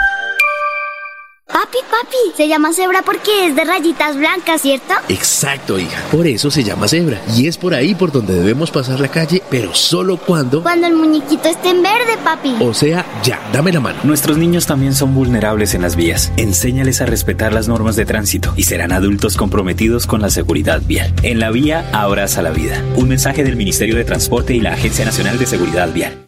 Papi, 1.58 1.78
papi, 1.90 2.36
se 2.36 2.46
llama 2.46 2.72
cebra 2.72 3.02
porque 3.02 3.48
es 3.48 3.56
de 3.56 3.64
rayitas 3.64 4.16
blancas, 4.16 4.62
¿cierto? 4.62 4.94
Exacto, 5.08 5.76
hija. 5.76 6.00
Por 6.12 6.24
eso 6.28 6.52
se 6.52 6.62
llama 6.62 6.86
cebra. 6.86 7.20
Y 7.36 7.48
es 7.48 7.58
por 7.58 7.74
ahí 7.74 7.96
por 7.96 8.12
donde 8.12 8.32
debemos 8.34 8.70
pasar 8.70 9.00
la 9.00 9.08
calle, 9.08 9.42
pero 9.50 9.74
solo 9.74 10.18
cuando... 10.18 10.62
Cuando 10.62 10.86
el 10.86 10.94
muñequito 10.94 11.48
esté 11.48 11.70
en 11.70 11.82
verde, 11.82 12.16
papi. 12.22 12.54
O 12.60 12.72
sea, 12.72 13.04
ya, 13.24 13.40
dame 13.52 13.72
la 13.72 13.80
mano. 13.80 13.98
Nuestros 14.04 14.38
niños 14.38 14.66
también 14.66 14.94
son 14.94 15.16
vulnerables 15.16 15.74
en 15.74 15.82
las 15.82 15.96
vías. 15.96 16.30
Enséñales 16.36 17.00
a 17.00 17.06
respetar 17.06 17.52
las 17.52 17.66
normas 17.66 17.96
de 17.96 18.06
tránsito 18.06 18.54
y 18.56 18.62
serán 18.62 18.92
adultos 18.92 19.36
comprometidos 19.36 20.06
con 20.06 20.22
la 20.22 20.30
seguridad 20.30 20.80
vial. 20.86 21.12
En 21.24 21.40
la 21.40 21.50
vía, 21.50 21.90
abraza 21.92 22.40
la 22.40 22.50
vida. 22.50 22.84
Un 22.94 23.08
mensaje 23.08 23.42
del 23.42 23.56
Ministerio 23.56 23.96
de 23.96 24.04
Transporte 24.04 24.54
y 24.54 24.60
la 24.60 24.74
Agencia 24.74 25.04
Nacional 25.04 25.40
de 25.40 25.46
Seguridad 25.46 25.92
Vial. 25.92 26.27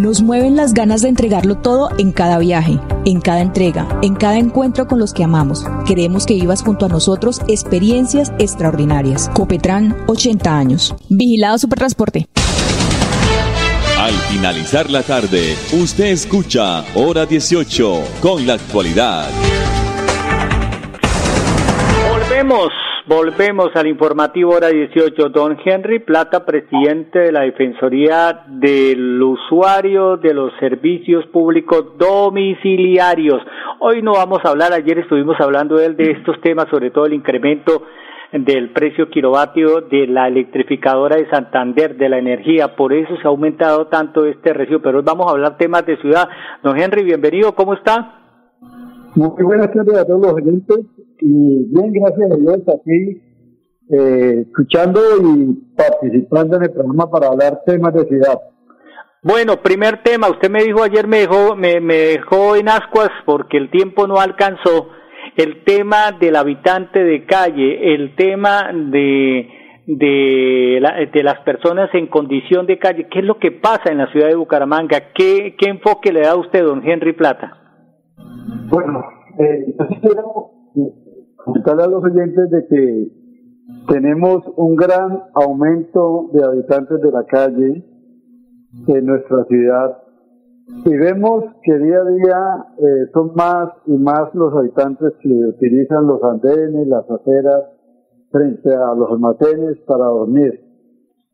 Nos 0.00 0.22
mueven 0.22 0.56
las 0.56 0.72
ganas 0.72 1.02
de 1.02 1.10
entregarlo 1.10 1.56
todo 1.58 1.90
en 1.98 2.10
cada 2.10 2.38
viaje, 2.38 2.80
en 3.04 3.20
cada 3.20 3.42
entrega, 3.42 3.86
en 4.00 4.14
cada 4.14 4.38
encuentro 4.38 4.86
con 4.88 4.98
los 4.98 5.12
que 5.12 5.24
amamos. 5.24 5.66
Queremos 5.86 6.24
que 6.24 6.32
vivas 6.32 6.62
junto 6.62 6.86
a 6.86 6.88
nosotros 6.88 7.42
experiencias 7.48 8.32
extraordinarias. 8.38 9.30
Copetran, 9.34 9.94
80 10.06 10.56
años. 10.56 10.94
Vigilado 11.10 11.58
Supertransporte. 11.58 12.26
Al 13.98 14.14
finalizar 14.14 14.88
la 14.88 15.02
tarde, 15.02 15.54
usted 15.70 16.06
escucha 16.06 16.82
Hora 16.94 17.26
18 17.26 18.02
con 18.22 18.46
la 18.46 18.54
actualidad. 18.54 19.28
Volvemos, 22.10 22.70
volvemos 23.10 23.70
al 23.74 23.88
informativo 23.88 24.52
hora 24.52 24.68
18. 24.68 25.30
Don 25.30 25.56
Henry 25.64 25.98
Plata, 25.98 26.46
presidente 26.46 27.18
de 27.18 27.32
la 27.32 27.40
Defensoría 27.40 28.44
del 28.46 29.20
Usuario 29.20 30.16
de 30.16 30.32
los 30.32 30.52
Servicios 30.60 31.26
Públicos 31.26 31.98
Domiciliarios. 31.98 33.42
Hoy 33.80 34.00
no 34.00 34.12
vamos 34.12 34.38
a 34.44 34.50
hablar, 34.50 34.72
ayer 34.72 35.00
estuvimos 35.00 35.34
hablando 35.40 35.74
de, 35.74 35.92
de 35.94 36.12
estos 36.12 36.40
temas, 36.40 36.66
sobre 36.70 36.92
todo 36.92 37.06
el 37.06 37.14
incremento 37.14 37.82
del 38.30 38.72
precio 38.72 39.10
kilovatio 39.10 39.80
de 39.80 40.06
la 40.06 40.28
electrificadora 40.28 41.16
de 41.16 41.28
Santander, 41.30 41.96
de 41.96 42.08
la 42.08 42.18
energía. 42.18 42.76
Por 42.76 42.92
eso 42.92 43.16
se 43.16 43.26
ha 43.26 43.30
aumentado 43.30 43.88
tanto 43.88 44.24
este 44.24 44.52
recibo. 44.52 44.82
Pero 44.82 44.98
hoy 44.98 45.04
vamos 45.04 45.26
a 45.26 45.30
hablar 45.32 45.58
temas 45.58 45.84
de 45.84 45.96
ciudad. 45.96 46.28
Don 46.62 46.78
Henry, 46.78 47.02
bienvenido, 47.02 47.56
¿cómo 47.56 47.74
está? 47.74 48.20
Muy 49.16 49.42
buenas 49.42 49.72
tardes 49.72 49.98
a 49.98 50.06
todos 50.06 50.22
los 50.22 50.32
oyentes 50.34 50.99
y 51.20 51.64
bien, 51.72 51.92
gracias 51.92 52.30
a 52.32 52.36
Dios, 52.36 52.58
aquí 52.68 53.22
eh, 53.92 54.40
escuchando 54.46 55.00
y 55.22 55.54
participando 55.76 56.56
en 56.56 56.62
el 56.64 56.72
programa 56.72 57.10
para 57.10 57.28
hablar 57.28 57.60
temas 57.66 57.92
de 57.94 58.04
ciudad. 58.06 58.38
Bueno, 59.22 59.56
primer 59.62 60.02
tema, 60.02 60.28
usted 60.30 60.48
me 60.50 60.62
dijo 60.62 60.82
ayer, 60.82 61.06
me 61.06 61.18
dejó, 61.18 61.54
me, 61.56 61.80
me 61.80 61.94
dejó 61.96 62.56
en 62.56 62.68
ascuas 62.68 63.10
porque 63.26 63.58
el 63.58 63.70
tiempo 63.70 64.06
no 64.06 64.16
alcanzó, 64.18 64.88
el 65.36 65.62
tema 65.64 66.12
del 66.18 66.36
habitante 66.36 67.02
de 67.04 67.24
calle, 67.26 67.94
el 67.94 68.14
tema 68.16 68.70
de 68.72 69.48
de, 69.86 70.78
la- 70.80 71.04
de 71.12 71.22
las 71.24 71.40
personas 71.40 71.90
en 71.94 72.06
condición 72.06 72.64
de 72.66 72.78
calle. 72.78 73.08
¿Qué 73.10 73.18
es 73.20 73.24
lo 73.24 73.38
que 73.38 73.50
pasa 73.50 73.90
en 73.90 73.98
la 73.98 74.06
ciudad 74.12 74.28
de 74.28 74.36
Bucaramanga? 74.36 75.12
¿Qué, 75.14 75.56
qué 75.58 75.68
enfoque 75.68 76.12
le 76.12 76.20
da 76.20 76.36
usted, 76.36 76.62
don 76.62 76.86
Henry 76.88 77.12
Plata? 77.12 77.56
Bueno, 78.68 79.02
eh, 79.38 79.74
yo 80.02 80.52
comentarle 81.44 81.82
a 81.82 81.86
los 81.86 82.04
oyentes 82.04 82.50
de 82.50 82.66
que 82.66 83.12
tenemos 83.88 84.42
un 84.56 84.76
gran 84.76 85.24
aumento 85.34 86.30
de 86.32 86.44
habitantes 86.44 87.00
de 87.00 87.10
la 87.10 87.24
calle 87.24 87.84
en 88.86 89.06
nuestra 89.06 89.44
ciudad 89.44 89.98
y 90.84 90.96
vemos 90.96 91.44
que 91.62 91.78
día 91.78 91.98
a 91.98 92.10
día 92.10 92.66
eh, 92.78 93.10
son 93.12 93.32
más 93.34 93.70
y 93.86 93.92
más 93.92 94.32
los 94.34 94.54
habitantes 94.54 95.12
que 95.20 95.28
utilizan 95.28 96.06
los 96.06 96.22
andenes, 96.22 96.86
las 96.86 97.10
aceras 97.10 97.64
frente 98.30 98.72
a 98.72 98.94
los 98.94 99.10
almacenes 99.10 99.78
para 99.86 100.06
dormir. 100.06 100.60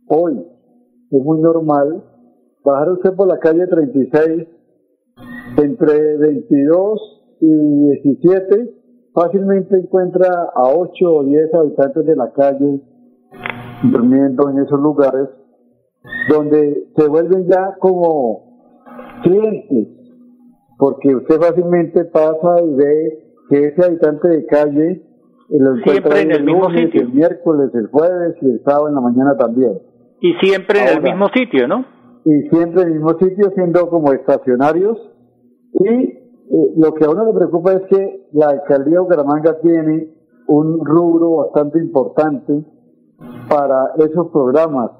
Hoy 0.08 0.42
es 1.10 1.22
muy 1.22 1.40
normal 1.40 2.02
bajar 2.64 2.92
usted 2.92 3.14
por 3.14 3.28
la 3.28 3.38
calle 3.38 3.66
36 3.66 4.48
entre 5.58 6.16
22 6.16 7.22
y 7.40 7.46
17 8.02 8.75
fácilmente 9.16 9.74
encuentra 9.74 10.28
a 10.54 10.68
8 10.68 10.92
o 11.06 11.24
10 11.24 11.54
habitantes 11.54 12.04
de 12.04 12.16
la 12.16 12.30
calle 12.32 12.82
durmiendo 13.82 14.50
en 14.50 14.58
esos 14.58 14.78
lugares 14.78 15.28
donde 16.28 16.88
se 16.94 17.08
vuelven 17.08 17.48
ya 17.48 17.76
como 17.78 18.44
clientes 19.22 19.88
porque 20.76 21.16
usted 21.16 21.36
fácilmente 21.40 22.04
pasa 22.04 22.62
y 22.62 22.74
ve 22.74 23.18
que 23.48 23.68
ese 23.68 23.86
habitante 23.86 24.28
de 24.28 24.44
calle 24.44 25.02
lo 25.48 25.76
encuentra 25.76 26.20
en 26.20 26.32
ahí 26.32 26.36
el 26.36 26.44
mismo 26.44 26.68
lunes, 26.68 26.84
sitio. 26.84 27.00
el 27.00 27.12
miércoles, 27.14 27.70
el 27.74 27.86
jueves 27.86 28.36
y 28.42 28.50
el 28.50 28.62
sábado 28.64 28.88
en 28.88 28.94
la 28.96 29.00
mañana 29.00 29.36
también 29.38 29.78
Y 30.20 30.34
siempre 30.46 30.80
en 30.80 30.98
el 30.98 31.02
mismo 31.02 31.28
sitio, 31.34 31.66
¿no? 31.66 31.86
y 32.26 32.48
siempre 32.50 32.82
en 32.82 32.88
el 32.88 32.94
mismo 32.96 33.18
sitio 33.18 33.50
siendo 33.54 33.88
como 33.88 34.12
estacionarios 34.12 34.98
y 35.72 36.25
lo 36.76 36.94
que 36.94 37.04
a 37.04 37.10
uno 37.10 37.24
le 37.24 37.32
preocupa 37.32 37.72
es 37.72 37.82
que 37.88 38.28
la 38.32 38.50
alcaldía 38.50 38.94
de 38.94 39.00
Bucaramanga 39.00 39.58
tiene 39.60 40.14
un 40.46 40.84
rubro 40.84 41.36
bastante 41.36 41.78
importante 41.78 42.64
para 43.48 43.92
esos 43.96 44.28
programas 44.28 44.90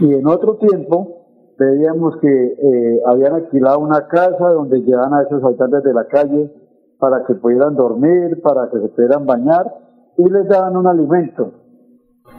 y 0.00 0.14
en 0.14 0.26
otro 0.26 0.56
tiempo 0.56 1.24
veíamos 1.58 2.16
que 2.20 2.28
eh, 2.28 3.00
habían 3.06 3.34
alquilado 3.34 3.80
una 3.80 4.06
casa 4.06 4.48
donde 4.48 4.80
llevaban 4.80 5.14
a 5.14 5.22
esos 5.22 5.42
habitantes 5.42 5.82
de 5.82 5.94
la 5.94 6.06
calle 6.06 6.52
para 6.98 7.24
que 7.24 7.34
pudieran 7.34 7.74
dormir, 7.74 8.40
para 8.42 8.70
que 8.70 8.80
se 8.80 8.88
pudieran 8.88 9.26
bañar 9.26 9.66
y 10.16 10.28
les 10.30 10.48
daban 10.48 10.76
un 10.76 10.86
alimento. 10.86 11.52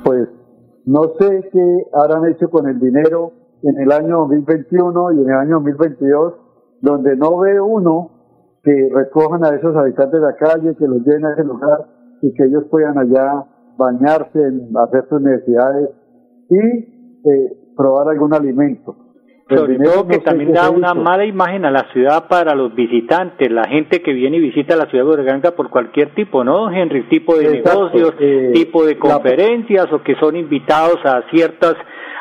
Pues 0.03 0.27
no 0.85 1.03
sé 1.19 1.49
qué 1.51 1.87
habrán 1.93 2.25
hecho 2.31 2.49
con 2.49 2.67
el 2.67 2.79
dinero 2.79 3.31
en 3.61 3.79
el 3.79 3.91
año 3.91 4.19
2021 4.19 5.11
y 5.13 5.21
en 5.21 5.29
el 5.29 5.35
año 5.35 5.55
2022, 5.55 6.33
donde 6.81 7.15
no 7.15 7.37
ve 7.39 7.59
uno 7.59 8.14
que 8.65 8.89
recojan 8.93 9.45
a 9.45 9.55
esos 9.55 9.75
habitantes 9.75 10.19
de 10.19 10.25
la 10.27 10.35
calle, 10.35 10.75
que 10.77 10.87
los 10.87 11.05
lleven 11.05 11.25
a 11.25 11.33
ese 11.33 11.43
lugar 11.45 11.85
y 12.21 12.33
que 12.33 12.43
ellos 12.45 12.63
puedan 12.71 12.97
allá 12.97 13.45
bañarse, 13.77 14.39
hacer 14.87 15.05
sus 15.07 15.21
necesidades 15.21 15.89
y 16.49 16.57
eh, 16.57 17.53
probar 17.77 18.09
algún 18.09 18.33
alimento. 18.33 18.95
El 19.47 19.59
Sobre 19.59 19.77
todo 19.77 20.07
que 20.07 20.17
también 20.19 20.53
da 20.53 20.71
una 20.71 20.95
mala 20.95 21.23
imagen 21.23 21.65
a 21.65 21.69
la 21.71 21.85
ciudad 21.93 22.27
para 22.27 22.55
los 22.55 22.73
visitantes, 22.73 23.51
la 23.51 23.67
gente 23.67 24.01
que 24.01 24.11
viene 24.11 24.37
y 24.37 24.39
visita 24.39 24.75
la 24.75 24.87
ciudad 24.87 25.03
de 25.05 25.09
Bucaramanga 25.11 25.51
por 25.51 25.69
cualquier 25.69 26.15
tipo, 26.15 26.43
¿no, 26.43 26.71
Henry? 26.71 27.07
Tipo 27.09 27.37
de 27.37 27.59
Exacto, 27.59 27.89
negocios, 27.89 28.15
eh, 28.19 28.51
tipo 28.55 28.83
de 28.83 28.95
la- 28.95 28.99
conferencias 28.99 29.93
o 29.93 30.01
que 30.01 30.15
son 30.15 30.35
invitados 30.35 30.97
a 31.05 31.21
ciertas 31.29 31.75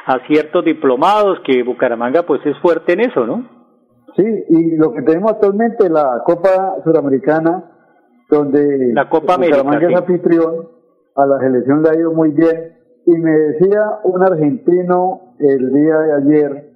a 0.06 0.18
ciertos 0.26 0.62
diplomados 0.66 1.38
que 1.46 1.62
Bucaramanga 1.62 2.24
pues 2.24 2.44
es 2.44 2.58
fuerte 2.58 2.92
en 2.92 3.00
eso, 3.00 3.26
¿no? 3.26 3.63
Sí, 4.16 4.22
y 4.48 4.76
lo 4.76 4.92
que 4.92 5.02
tenemos 5.02 5.32
actualmente, 5.32 5.88
la 5.88 6.22
Copa 6.24 6.76
Suramericana, 6.84 7.64
donde 8.30 8.92
La 8.92 9.08
Copa 9.08 9.34
América, 9.34 9.62
Bucaramanga 9.62 9.88
sí. 9.88 9.92
es 9.92 10.00
anfitrión, 10.00 10.68
a 11.16 11.26
la 11.26 11.38
selección 11.40 11.82
le 11.82 11.90
ha 11.90 11.94
ido 11.96 12.12
muy 12.12 12.30
bien, 12.30 12.74
y 13.06 13.12
me 13.12 13.32
decía 13.32 13.80
un 14.04 14.22
argentino 14.22 15.34
el 15.40 15.72
día 15.72 15.98
de 15.98 16.12
ayer, 16.12 16.70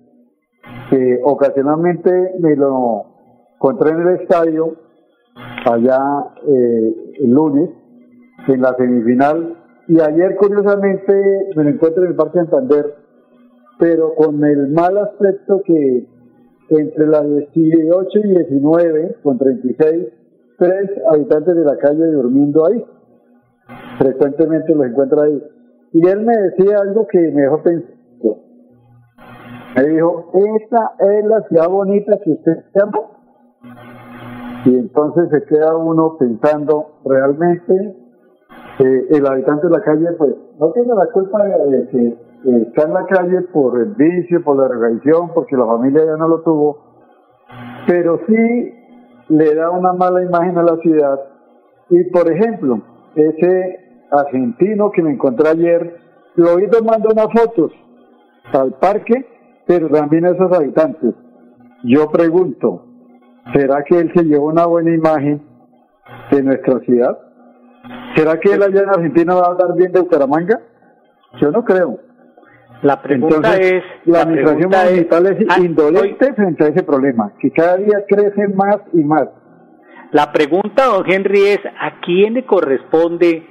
que 0.90 1.20
ocasionalmente 1.22 2.34
me 2.40 2.56
lo 2.56 3.04
encontré 3.54 3.90
en 3.90 4.00
el 4.00 4.20
estadio, 4.20 4.74
allá 5.70 6.00
eh, 6.44 6.94
el 7.20 7.30
lunes, 7.30 7.70
en 8.48 8.62
la 8.62 8.74
semifinal, 8.74 9.56
y 9.86 10.00
ayer 10.00 10.36
curiosamente 10.36 11.12
me 11.54 11.64
lo 11.64 11.70
encuentro 11.70 12.02
en 12.02 12.10
el 12.10 12.16
Parque 12.16 12.38
Santander, 12.38 12.94
pero 13.78 14.14
con 14.14 14.44
el 14.44 14.72
mal 14.72 14.98
aspecto 14.98 15.62
que 15.64 16.17
entre 16.70 17.06
las 17.06 17.24
18 17.24 18.18
y 18.18 18.28
19, 18.28 19.16
con 19.22 19.38
36, 19.38 20.06
tres 20.58 20.90
habitantes 21.10 21.54
de 21.54 21.64
la 21.64 21.76
calle 21.76 22.04
durmiendo 22.06 22.66
ahí. 22.66 22.84
Frecuentemente 23.98 24.74
los 24.74 24.86
encuentro 24.86 25.22
ahí. 25.22 25.42
Y 25.92 26.06
él 26.06 26.20
me 26.24 26.36
decía 26.36 26.78
algo 26.80 27.06
que 27.06 27.18
me 27.18 27.42
dejó 27.42 27.62
pensando. 27.62 27.98
Me 29.76 29.84
dijo, 29.84 30.30
esta 30.34 30.92
es 30.98 31.24
la 31.24 31.42
ciudad 31.48 31.68
bonita 31.68 32.18
que 32.22 32.32
usted 32.32 32.64
llama. 32.74 32.98
Y 34.64 34.76
entonces 34.76 35.28
se 35.30 35.42
queda 35.44 35.76
uno 35.76 36.16
pensando, 36.18 37.00
realmente, 37.04 37.96
eh, 38.80 39.06
el 39.10 39.26
habitante 39.26 39.68
de 39.68 39.72
la 39.72 39.80
calle, 39.80 40.12
pues, 40.18 40.34
no 40.58 40.72
tiene 40.72 40.94
la 40.94 41.06
culpa 41.12 41.44
de 41.44 41.86
que 41.88 42.27
está 42.44 42.84
en 42.84 42.94
la 42.94 43.06
calle 43.06 43.42
por 43.52 43.78
el 43.80 43.94
vicio, 43.94 44.42
por 44.42 44.56
la 44.56 44.68
regresión, 44.68 45.32
porque 45.34 45.56
la 45.56 45.66
familia 45.66 46.04
ya 46.04 46.16
no 46.16 46.28
lo 46.28 46.40
tuvo, 46.42 46.78
pero 47.86 48.20
sí 48.26 48.74
le 49.28 49.54
da 49.54 49.70
una 49.70 49.92
mala 49.92 50.22
imagen 50.22 50.56
a 50.58 50.62
la 50.62 50.76
ciudad. 50.78 51.20
Y 51.90 52.04
por 52.04 52.30
ejemplo, 52.30 52.80
ese 53.14 53.80
argentino 54.10 54.90
que 54.90 55.02
me 55.02 55.12
encontré 55.12 55.48
ayer, 55.48 56.00
lo 56.36 56.56
vi 56.56 56.68
tomando 56.68 57.10
unas 57.10 57.28
fotos 57.32 57.72
al 58.52 58.74
parque, 58.74 59.26
pero 59.66 59.88
también 59.88 60.26
a 60.26 60.30
esos 60.30 60.52
habitantes. 60.52 61.14
Yo 61.84 62.08
pregunto, 62.10 62.84
¿será 63.52 63.82
que 63.84 63.98
él 63.98 64.12
se 64.14 64.24
llevó 64.24 64.46
una 64.46 64.66
buena 64.66 64.94
imagen 64.94 65.42
de 66.30 66.42
nuestra 66.42 66.80
ciudad? 66.80 67.18
¿Será 68.16 68.38
que 68.40 68.52
él 68.52 68.62
allá 68.62 68.82
en 68.82 68.88
Argentina 68.88 69.34
va 69.34 69.42
a 69.42 69.50
hablar 69.50 69.74
bien 69.76 69.92
de 69.92 70.00
Bucaramanga? 70.00 70.60
Yo 71.40 71.50
no 71.50 71.64
creo. 71.64 72.07
La 72.82 73.02
pregunta 73.02 73.36
Entonces, 73.36 73.72
es, 73.72 73.82
la 74.06 74.12
la 74.18 74.22
administración 74.22 74.72
es- 74.72 74.84
municipal 74.90 75.26
es, 75.26 75.46
Ah, 75.48 75.56
indolente 75.60 76.32
frente 76.34 76.64
a 76.64 76.68
ese 76.68 76.82
problema, 76.84 77.32
que 77.40 77.50
cada 77.50 77.76
día 77.76 78.04
crece 78.08 78.48
más 78.54 78.78
y 78.92 79.02
más. 79.02 79.28
La 80.12 80.32
pregunta, 80.32 80.86
don 80.86 81.04
Henry, 81.10 81.40
es 81.48 81.60
¿a 81.80 82.00
quién 82.00 82.34
le 82.34 82.44
corresponde 82.46 83.42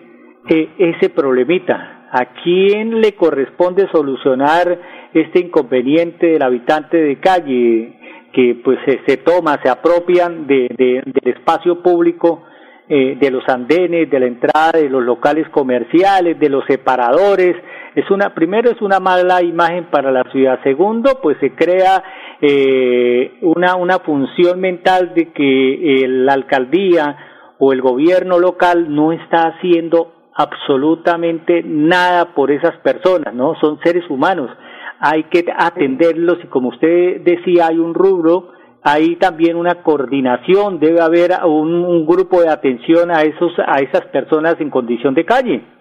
eh, 0.50 0.70
ese 0.80 1.10
problemita? 1.10 2.08
¿A 2.10 2.26
quién 2.42 3.02
le 3.02 3.16
corresponde 3.16 3.88
solucionar 3.92 4.80
este 5.14 5.40
inconveniente 5.40 6.28
del 6.28 6.42
habitante 6.42 6.96
de 6.98 7.20
calle 7.20 7.94
que 8.32 8.62
pues 8.64 8.80
se, 8.86 9.02
se 9.06 9.18
toma, 9.18 9.60
se 9.62 9.70
apropian 9.70 10.48
de, 10.48 10.70
de- 10.78 11.04
del 11.06 11.34
espacio 11.36 11.84
público, 11.84 12.44
eh, 12.90 13.18
de 13.20 13.30
los 13.32 13.44
andenes, 13.50 14.10
de 14.10 14.20
la 14.22 14.28
entrada 14.28 14.72
de 14.74 14.90
los 14.90 15.04
locales 15.04 15.48
comerciales, 15.50 16.40
de 16.40 16.50
los 16.50 16.64
separadores? 16.66 17.56
Es 17.98 18.12
una, 18.12 18.36
primero 18.36 18.70
es 18.70 18.80
una 18.80 19.00
mala 19.00 19.42
imagen 19.42 19.86
para 19.86 20.12
la 20.12 20.22
ciudad. 20.32 20.60
Segundo, 20.62 21.20
pues 21.20 21.36
se 21.40 21.56
crea 21.56 22.04
eh, 22.40 23.40
una, 23.42 23.76
una 23.76 23.98
función 23.98 24.60
mental 24.60 25.16
de 25.16 25.34
que 25.34 26.04
eh, 26.04 26.08
la 26.08 26.34
alcaldía 26.34 27.18
o 27.58 27.74
el 27.74 27.82
gobierno 27.82 28.38
local 28.38 28.94
no 28.94 29.14
está 29.14 29.48
haciendo 29.48 30.14
absolutamente 30.36 31.64
nada 31.66 32.36
por 32.36 32.52
esas 32.52 32.78
personas, 32.84 33.34
¿no? 33.34 33.56
Son 33.60 33.80
seres 33.84 34.08
humanos. 34.12 34.52
Hay 35.00 35.24
que 35.32 35.44
atenderlos 35.58 36.38
y 36.44 36.48
como 36.50 36.70
usted 36.70 37.22
decía, 37.22 37.66
hay 37.66 37.80
un 37.80 37.96
rubro, 37.96 38.52
hay 38.84 39.16
también 39.16 39.58
una 39.58 39.82
coordinación, 39.82 40.80
debe 40.80 41.02
haber 41.02 41.32
un, 41.48 41.74
un 41.84 42.06
grupo 42.06 42.44
de 42.44 42.50
atención 42.50 43.10
a 43.10 43.24
esos 43.24 43.54
a 43.58 43.80
esas 43.80 44.06
personas 44.12 44.58
en 44.60 44.70
condición 44.70 45.16
de 45.16 45.26
calle. 45.26 45.77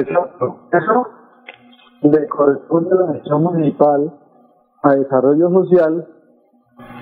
Exacto. 0.00 0.68
Eso 0.72 1.06
le 2.02 2.28
corresponde 2.28 2.90
a 2.92 3.06
la 3.06 3.12
gestión 3.14 3.42
municipal 3.42 4.12
a 4.82 4.94
desarrollo 4.94 5.48
social, 5.50 6.06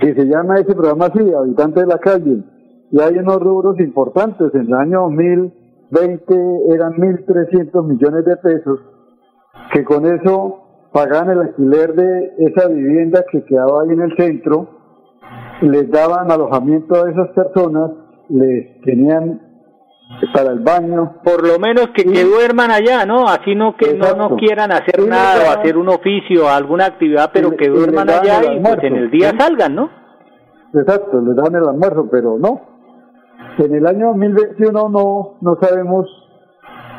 que 0.00 0.14
se 0.14 0.24
llama 0.26 0.58
ese 0.58 0.74
programa 0.74 1.06
así, 1.06 1.32
Habitantes 1.32 1.82
de 1.82 1.88
la 1.88 1.98
Calle. 1.98 2.44
Y 2.90 3.00
hay 3.00 3.18
unos 3.18 3.40
rubros 3.40 3.80
importantes. 3.80 4.54
En 4.54 4.66
el 4.66 4.74
año 4.74 5.00
2020 5.02 6.74
eran 6.74 6.92
1.300 6.94 7.84
millones 7.84 8.24
de 8.24 8.36
pesos, 8.36 8.80
que 9.72 9.84
con 9.84 10.06
eso 10.06 10.58
pagaban 10.92 11.30
el 11.30 11.40
alquiler 11.40 11.94
de 11.94 12.34
esa 12.38 12.68
vivienda 12.68 13.24
que 13.30 13.44
quedaba 13.44 13.82
ahí 13.82 13.90
en 13.90 14.02
el 14.02 14.16
centro, 14.16 14.68
les 15.62 15.90
daban 15.90 16.30
alojamiento 16.30 16.94
a 16.94 17.10
esas 17.10 17.30
personas, 17.30 17.92
les 18.28 18.80
tenían 18.82 19.51
para 20.32 20.50
el 20.52 20.60
baño. 20.60 21.16
Por 21.24 21.46
lo 21.46 21.58
menos 21.58 21.88
que, 21.94 22.04
que 22.04 22.24
duerman 22.24 22.70
allá, 22.70 23.04
¿no? 23.04 23.26
Así 23.28 23.54
no 23.54 23.76
que 23.76 23.94
no, 23.94 24.14
no 24.14 24.36
quieran 24.36 24.70
hacer 24.72 25.00
Sí, 25.00 25.06
nada 25.08 25.48
o 25.48 25.58
hacer 25.58 25.76
un 25.76 25.88
oficio, 25.88 26.48
alguna 26.48 26.86
actividad, 26.86 27.30
pero 27.32 27.52
Y- 27.52 27.56
que 27.56 27.68
duerman 27.68 28.08
allá 28.08 28.40
y 28.54 28.60
pues 28.60 28.78
en 28.84 28.96
el 28.96 29.10
día 29.10 29.30
¿sí? 29.30 29.36
salgan, 29.38 29.74
¿no? 29.74 29.90
Exacto, 30.74 31.20
les 31.20 31.36
dan 31.36 31.54
el 31.54 31.68
almuerzo, 31.68 32.08
pero 32.10 32.38
no. 32.38 32.60
En 33.58 33.74
el 33.74 33.86
año 33.86 34.08
2021 34.08 34.88
no, 34.88 35.34
no 35.40 35.58
sabemos 35.60 36.06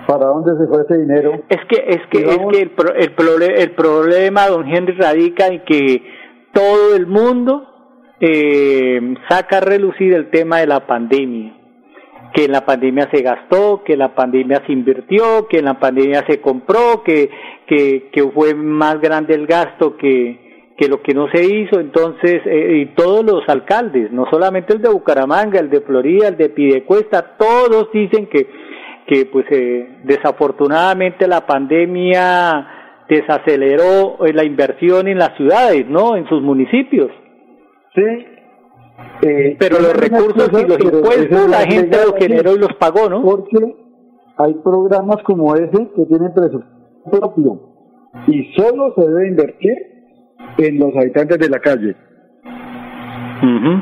para 0.05 0.25
dónde 0.27 0.51
se 0.59 0.67
fue 0.67 0.83
ese 0.83 0.97
dinero. 0.99 1.31
Es 1.49 1.61
que 1.69 1.83
es 1.87 2.01
que 2.11 2.19
es 2.29 2.37
que 2.51 2.61
el, 2.61 2.71
pro- 2.71 2.93
el, 2.93 3.15
prole- 3.15 3.55
el 3.57 3.71
problema, 3.71 4.47
don 4.47 4.67
Henry, 4.67 4.93
radica 4.95 5.47
en 5.47 5.63
que 5.63 6.03
todo 6.53 6.95
el 6.95 7.07
mundo 7.07 7.63
eh, 8.19 9.15
saca 9.29 9.57
a 9.57 9.61
relucir 9.61 10.13
el 10.13 10.29
tema 10.29 10.57
de 10.59 10.67
la 10.67 10.85
pandemia. 10.85 11.53
Que 12.33 12.45
en 12.45 12.51
la 12.51 12.65
pandemia 12.65 13.09
se 13.11 13.21
gastó, 13.21 13.83
que 13.83 13.93
en 13.93 13.99
la 13.99 14.15
pandemia 14.15 14.63
se 14.65 14.73
invirtió, 14.73 15.47
que 15.47 15.59
en 15.59 15.65
la 15.65 15.79
pandemia 15.79 16.25
se 16.27 16.41
compró, 16.41 17.03
que, 17.03 17.29
que, 17.67 18.09
que 18.11 18.23
fue 18.31 18.55
más 18.55 18.99
grande 18.99 19.35
el 19.35 19.45
gasto 19.45 19.95
que, 19.97 20.73
que 20.77 20.87
lo 20.87 21.01
que 21.01 21.13
no 21.13 21.27
se 21.31 21.45
hizo. 21.45 21.79
Entonces, 21.79 22.41
eh, 22.45 22.77
y 22.81 22.85
todos 22.95 23.23
los 23.23 23.47
alcaldes, 23.47 24.11
no 24.11 24.25
solamente 24.31 24.73
el 24.73 24.81
de 24.81 24.89
Bucaramanga, 24.89 25.59
el 25.59 25.69
de 25.69 25.81
Florida, 25.81 26.29
el 26.29 26.37
de 26.37 26.49
Pidecuesta, 26.49 27.35
todos 27.37 27.89
dicen 27.93 28.27
que, 28.27 28.47
que 29.05 29.25
pues 29.25 29.45
eh, 29.51 29.99
desafortunadamente 30.03 31.27
la 31.27 31.45
pandemia 31.45 33.05
desaceleró 33.07 34.25
eh, 34.25 34.33
la 34.33 34.43
inversión 34.43 35.07
en 35.07 35.19
las 35.19 35.35
ciudades, 35.37 35.87
¿no? 35.87 36.15
En 36.15 36.27
sus 36.27 36.41
municipios. 36.41 37.11
Sí. 37.93 38.32
Eh, 39.21 39.55
Pero 39.59 39.79
los 39.79 39.95
recursos 39.95 40.49
y 40.51 40.67
los 40.67 40.79
impuestos 40.79 41.49
la 41.49 41.59
gente 41.59 41.97
los 41.97 42.15
generó 42.19 42.55
y 42.55 42.59
los 42.59 42.73
pagó, 42.77 43.09
¿no? 43.09 43.23
Porque 43.23 43.75
hay 44.37 44.53
programas 44.55 45.17
como 45.23 45.55
ese 45.55 45.89
que 45.95 46.05
tienen 46.05 46.33
presupuesto 46.33 46.73
propio 47.09 47.59
y 48.27 48.53
solo 48.55 48.93
se 48.95 49.01
debe 49.01 49.27
invertir 49.29 49.73
en 50.57 50.79
los 50.79 50.95
habitantes 50.95 51.39
de 51.39 51.49
la 51.49 51.59
calle. 51.59 51.95
Ujú. 53.41 53.81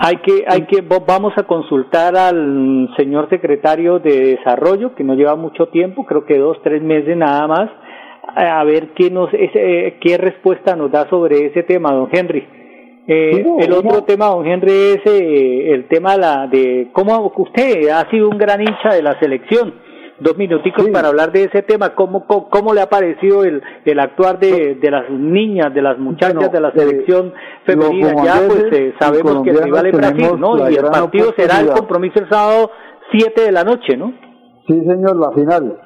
Hay 0.00 0.16
que, 0.18 0.44
hay 0.46 0.62
que, 0.66 0.80
vamos 0.80 1.32
a 1.36 1.42
consultar 1.42 2.16
al 2.16 2.88
señor 2.96 3.28
secretario 3.30 3.98
de 3.98 4.36
Desarrollo, 4.36 4.94
que 4.94 5.02
no 5.02 5.14
lleva 5.14 5.34
mucho 5.34 5.66
tiempo, 5.68 6.06
creo 6.06 6.24
que 6.24 6.38
dos, 6.38 6.56
tres 6.62 6.82
meses 6.82 7.16
nada 7.16 7.48
más, 7.48 7.70
a 8.36 8.62
ver 8.62 8.90
qué 8.94 9.10
nos, 9.10 9.30
qué 9.30 10.18
respuesta 10.18 10.76
nos 10.76 10.92
da 10.92 11.08
sobre 11.08 11.46
ese 11.46 11.64
tema, 11.64 11.92
don 11.92 12.08
Henry. 12.12 12.46
Eh, 13.10 13.42
no, 13.42 13.58
el 13.58 13.72
otro 13.72 14.00
no. 14.00 14.04
tema, 14.04 14.26
don 14.26 14.46
Henry, 14.46 14.70
es 14.70 15.00
eh, 15.06 15.72
el 15.72 15.88
tema 15.88 16.12
de 16.12 16.18
la, 16.18 16.46
de 16.46 16.90
cómo 16.92 17.32
usted 17.38 17.88
ha 17.88 18.08
sido 18.10 18.28
un 18.28 18.36
gran 18.36 18.60
hincha 18.60 18.90
de 18.94 19.02
la 19.02 19.18
selección. 19.18 19.72
Dos 20.20 20.36
minuticos 20.36 20.86
para 20.90 21.08
hablar 21.08 21.32
de 21.32 21.44
ese 21.44 21.62
tema. 21.62 21.94
¿Cómo, 21.94 22.26
cómo, 22.26 22.50
cómo 22.50 22.74
le 22.74 22.82
ha 22.82 22.90
parecido 22.90 23.44
el, 23.44 23.62
el 23.84 23.98
actuar 24.00 24.38
de, 24.38 24.74
de 24.74 24.90
las 24.90 25.08
niñas, 25.08 25.72
de 25.72 25.80
las 25.80 25.96
muchachas 25.98 26.34
Bueno, 26.34 26.52
de 26.52 26.60
la 26.60 26.68
eh, 26.68 26.72
selección 26.74 27.32
femenina? 27.64 28.08
Ya 28.08 28.14
pues 28.14 28.48
comandantes 28.48 28.72
eh, 28.72 28.94
sabemos 28.98 29.42
que 29.42 29.50
el 29.50 29.62
rival 29.62 29.86
es 29.86 29.92
Brasil, 29.96 30.30
¿no? 30.38 30.70
Y 30.70 30.74
el 30.74 30.84
partido 30.86 31.32
será 31.36 31.60
el 31.60 31.70
compromiso 31.70 32.18
el 32.18 32.28
sábado 32.28 32.70
7 33.12 33.40
de 33.42 33.52
la 33.52 33.64
noche, 33.64 33.96
¿no? 33.96 34.12
Sí, 34.66 34.74
señor, 34.86 35.16
la 35.16 35.30
final. 35.32 35.78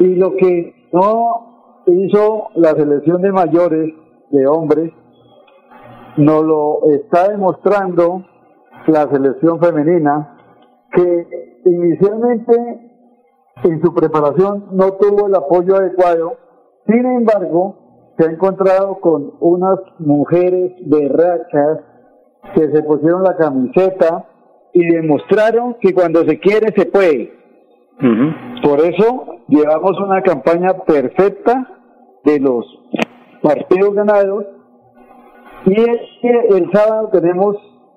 Y 0.00 0.16
lo 0.16 0.34
que 0.36 0.88
no 0.92 1.84
hizo 1.86 2.48
la 2.56 2.70
selección 2.70 3.22
de 3.22 3.30
mayores, 3.30 3.94
de 4.30 4.46
hombres, 4.46 4.90
nos 6.16 6.44
lo 6.44 6.90
está 6.92 7.28
demostrando 7.28 8.24
la 8.86 9.08
selección 9.10 9.60
femenina, 9.60 10.36
que 10.92 11.26
inicialmente 11.64 12.54
en 13.64 13.82
su 13.82 13.94
preparación 13.94 14.68
no 14.72 14.92
tuvo 14.94 15.26
el 15.26 15.34
apoyo 15.34 15.76
adecuado, 15.76 16.36
sin 16.86 17.04
embargo, 17.06 18.12
se 18.18 18.28
ha 18.28 18.30
encontrado 18.30 19.00
con 19.00 19.34
unas 19.40 19.78
mujeres 19.98 20.72
berracas 20.86 21.80
que 22.54 22.70
se 22.70 22.82
pusieron 22.82 23.22
la 23.22 23.36
camiseta 23.36 24.26
y 24.72 24.86
demostraron 24.86 25.76
que 25.80 25.94
cuando 25.94 26.24
se 26.24 26.38
quiere 26.38 26.72
se 26.76 26.86
puede. 26.86 27.32
Por 28.62 28.80
eso 28.80 29.26
llevamos 29.48 29.98
una 30.00 30.22
campaña 30.22 30.74
perfecta 30.84 31.68
de 32.24 32.40
los 32.40 32.64
partidos 33.42 33.94
ganados 33.94 34.44
y 35.66 35.80
es 35.80 35.98
que 36.20 36.56
el 36.56 36.70
sábado 36.72 37.10
tenemos 37.12 37.56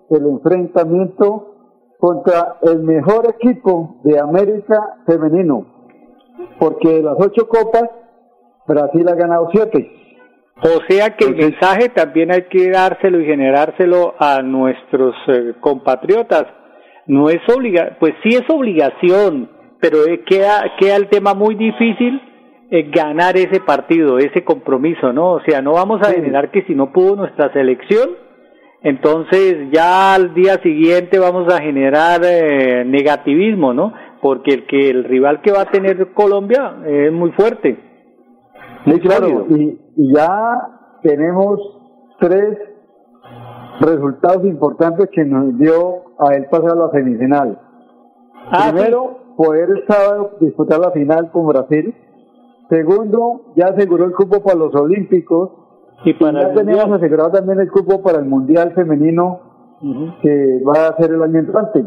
el 0.09 0.25
enfrentamiento 0.25 1.55
contra 1.99 2.57
el 2.61 2.83
mejor 2.83 3.29
equipo 3.29 3.97
de 4.03 4.19
América 4.19 5.01
femenino, 5.05 5.65
porque 6.59 6.89
de 6.89 7.03
las 7.03 7.15
ocho 7.19 7.47
copas 7.47 7.89
Brasil 8.67 9.07
ha 9.09 9.15
ganado 9.15 9.49
siete. 9.51 9.91
O 10.61 10.81
sea 10.89 11.15
que 11.15 11.25
el 11.25 11.35
mensaje 11.35 11.89
también 11.89 12.31
hay 12.31 12.43
que 12.43 12.69
dárselo 12.71 13.21
y 13.21 13.25
generárselo 13.25 14.15
a 14.19 14.41
nuestros 14.41 15.15
eh, 15.27 15.53
compatriotas. 15.59 16.45
No 17.05 17.29
es 17.29 17.39
obliga, 17.55 17.95
pues 17.99 18.13
sí 18.23 18.29
es 18.29 18.43
obligación, 18.49 19.49
pero 19.79 20.05
eh, 20.05 20.23
queda 20.25 20.63
queda 20.79 20.95
el 20.95 21.09
tema 21.09 21.33
muy 21.33 21.55
difícil 21.55 22.19
eh, 22.69 22.89
ganar 22.91 23.37
ese 23.37 23.59
partido, 23.61 24.17
ese 24.17 24.43
compromiso, 24.43 25.13
¿no? 25.13 25.33
O 25.33 25.41
sea, 25.41 25.61
no 25.61 25.73
vamos 25.73 26.01
a 26.01 26.11
generar 26.11 26.51
que 26.51 26.63
si 26.63 26.75
no 26.75 26.91
pudo 26.91 27.15
nuestra 27.15 27.51
selección, 27.53 28.09
entonces 28.81 29.69
ya 29.71 30.13
al 30.13 30.33
día 30.33 30.55
siguiente 30.61 31.19
vamos 31.19 31.51
a 31.53 31.61
generar 31.61 32.21
eh, 32.23 32.83
negativismo, 32.85 33.73
¿no? 33.73 33.93
Porque 34.21 34.53
el 34.53 34.67
que 34.67 34.89
el 34.89 35.03
rival 35.03 35.41
que 35.41 35.51
va 35.51 35.61
a 35.61 35.71
tener 35.71 36.13
Colombia 36.13 36.77
es 36.85 37.11
muy 37.11 37.31
fuerte. 37.31 37.77
Muy 38.85 38.99
claro, 38.99 39.47
y, 39.49 39.79
y 39.95 40.13
ya 40.13 40.29
tenemos 41.01 41.59
tres 42.19 42.57
resultados 43.79 44.45
importantes 44.45 45.09
que 45.11 45.23
nos 45.23 45.57
dio 45.57 46.03
a 46.19 46.33
él 46.35 46.47
pasar 46.49 46.71
a 46.71 46.75
la 46.75 46.89
semifinal. 46.91 47.59
Primero, 48.49 49.35
poder 49.35 49.69
el 49.69 49.85
sábado 49.87 50.37
disputar 50.39 50.79
la 50.79 50.91
final 50.91 51.31
con 51.31 51.47
Brasil. 51.47 51.93
Segundo, 52.69 53.53
ya 53.55 53.65
aseguró 53.67 54.05
el 54.05 54.11
cupo 54.13 54.43
para 54.43 54.57
los 54.57 54.75
Olímpicos. 54.75 55.51
Y 56.05 56.13
para 56.13 56.41
ya 56.41 56.47
el 56.49 56.55
tenemos 56.55 56.81
Mundial. 56.87 56.99
asegurado 56.99 57.31
también 57.31 57.59
el 57.59 57.71
cupo 57.71 58.01
para 58.03 58.19
el 58.19 58.25
Mundial 58.25 58.73
Femenino 58.75 59.39
que 60.21 60.59
va 60.67 60.87
a 60.87 60.97
ser 60.97 61.11
el 61.11 61.21
año 61.21 61.39
entrante. 61.39 61.85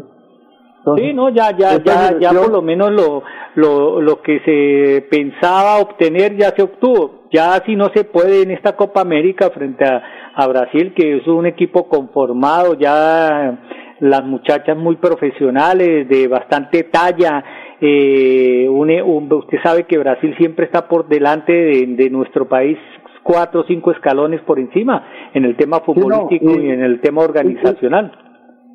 Entonces, 0.79 1.05
Sí, 1.07 1.13
no, 1.13 1.29
ya, 1.29 1.55
ya, 1.55 1.77
ya, 1.83 2.17
ya 2.19 2.31
por 2.31 2.51
lo 2.51 2.61
menos 2.61 2.89
lo, 2.91 3.21
lo, 3.55 4.01
lo 4.01 4.21
que 4.21 4.39
se 4.39 5.07
pensaba 5.09 5.77
obtener 5.79 6.35
ya 6.37 6.53
se 6.55 6.63
obtuvo. 6.63 7.21
Ya 7.31 7.61
si 7.65 7.75
no 7.75 7.89
se 7.93 8.03
puede 8.03 8.41
en 8.43 8.51
esta 8.51 8.75
Copa 8.75 9.01
América 9.01 9.49
frente 9.51 9.85
a, 9.85 10.01
a 10.35 10.47
Brasil, 10.47 10.93
que 10.95 11.17
es 11.17 11.27
un 11.27 11.45
equipo 11.45 11.87
conformado, 11.87 12.73
ya 12.73 13.59
las 13.99 14.23
muchachas 14.23 14.75
muy 14.75 14.95
profesionales, 14.95 16.09
de 16.09 16.27
bastante 16.27 16.83
talla. 16.85 17.43
Eh, 17.81 18.67
un- 18.69 18.91
un- 18.91 19.33
usted 19.33 19.57
sabe 19.63 19.83
que 19.85 19.97
Brasil 19.97 20.35
siempre 20.37 20.65
está 20.65 20.87
por 20.87 21.07
delante 21.07 21.51
de, 21.51 21.85
de 21.97 22.09
nuestro 22.11 22.47
país 22.47 22.77
cuatro 23.23 23.61
o 23.61 23.63
cinco 23.65 23.91
escalones 23.91 24.41
por 24.41 24.59
encima 24.59 25.03
en 25.33 25.45
el 25.45 25.55
tema 25.55 25.79
futbolístico 25.79 26.51
y, 26.59 26.65
y- 26.67 26.69
en 26.69 26.81
el 26.83 27.01
tema 27.01 27.21
organizacional. 27.23 28.11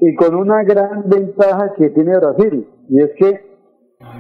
y 0.01 0.15
con 0.15 0.35
una 0.35 0.63
gran 0.65 1.05
ventaja 1.09 1.73
que 1.79 1.89
tiene 1.91 2.13
Brasil, 2.19 2.67
y 2.91 3.01
es 3.01 3.11
que 3.19 3.41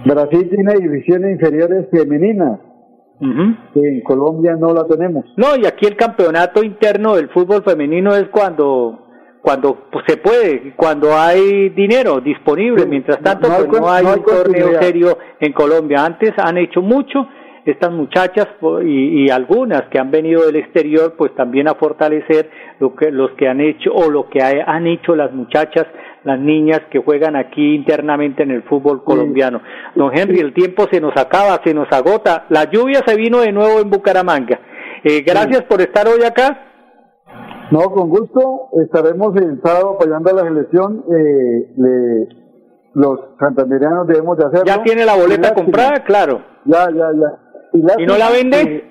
Brasil 0.06 0.48
tiene 0.48 0.74
divisiones 0.80 1.32
inferiores 1.32 1.86
femeninas, 1.90 2.60
que 3.74 3.80
en 3.80 4.00
Colombia 4.02 4.56
no 4.58 4.72
la 4.72 4.84
tenemos. 4.86 5.24
No, 5.36 5.48
y 5.60 5.66
aquí 5.66 5.86
el 5.86 5.96
campeonato 5.96 6.62
interno 6.64 7.14
del 7.16 7.28
fútbol 7.28 7.62
femenino 7.62 8.14
es 8.14 8.28
cuando 8.30 9.05
cuando 9.46 9.86
pues, 9.92 10.04
se 10.08 10.16
puede, 10.16 10.72
cuando 10.74 11.16
hay 11.16 11.68
dinero 11.68 12.20
disponible. 12.20 12.84
Mientras 12.84 13.20
tanto, 13.22 13.46
no 13.46 13.54
hay 13.54 13.64
pues 13.68 13.80
no 13.80 13.88
hay 13.88 14.02
no 14.02 14.10
hay 14.10 14.16
un 14.18 14.24
torneo 14.24 14.80
serio 14.82 15.18
en 15.38 15.52
Colombia. 15.52 16.04
Antes 16.04 16.32
han 16.36 16.58
hecho 16.58 16.82
mucho 16.82 17.28
estas 17.64 17.92
muchachas 17.92 18.48
y, 18.84 19.22
y 19.24 19.30
algunas 19.30 19.82
que 19.84 20.00
han 20.00 20.10
venido 20.10 20.44
del 20.46 20.56
exterior, 20.56 21.14
pues 21.16 21.32
también 21.36 21.68
a 21.68 21.74
fortalecer 21.74 22.50
lo 22.80 22.96
que 22.96 23.12
los 23.12 23.30
que 23.38 23.46
han 23.46 23.60
hecho 23.60 23.92
o 23.94 24.10
lo 24.10 24.28
que 24.28 24.42
ha- 24.42 24.64
han 24.66 24.88
hecho 24.88 25.14
las 25.14 25.30
muchachas, 25.32 25.86
las 26.24 26.40
niñas 26.40 26.80
que 26.90 26.98
juegan 26.98 27.36
aquí 27.36 27.76
internamente 27.76 28.42
en 28.42 28.50
el 28.50 28.64
fútbol 28.64 29.04
colombiano. 29.04 29.62
Don 29.94 30.10
Henry, 30.12 30.40
el 30.40 30.54
tiempo 30.54 30.88
se 30.90 31.00
nos 31.00 31.16
acaba, 31.16 31.60
se 31.64 31.72
nos 31.72 31.86
agota. 31.92 32.46
La 32.48 32.64
lluvia 32.64 33.00
se 33.06 33.14
vino 33.16 33.38
de 33.42 33.52
nuevo 33.52 33.78
en 33.80 33.90
Bucaramanga. 33.90 34.58
Eh, 35.04 35.22
gracias 35.24 35.62
por 35.62 35.80
estar 35.80 36.08
hoy 36.08 36.24
acá. 36.24 36.62
No, 37.70 37.80
con 37.92 38.08
gusto 38.10 38.68
estaremos 38.84 39.34
el 39.36 39.60
sábado 39.62 39.94
apoyando 39.96 40.30
a 40.30 40.34
la 40.34 40.42
selección. 40.42 41.04
Eh, 41.10 41.72
le- 41.76 42.28
los 42.94 43.20
santanderianos 43.38 44.06
debemos 44.06 44.38
de 44.38 44.44
hacerlo. 44.46 44.64
¿Ya 44.66 44.82
tiene 44.82 45.04
la 45.04 45.16
boleta 45.16 45.52
comprada? 45.54 46.02
Claro. 46.04 46.42
Ya, 46.64 46.88
ya, 46.90 47.10
ya. 47.12 47.38
Y, 47.72 48.02
¿Y 48.02 48.06
no 48.06 48.16
la 48.16 48.30
vende? 48.30 48.84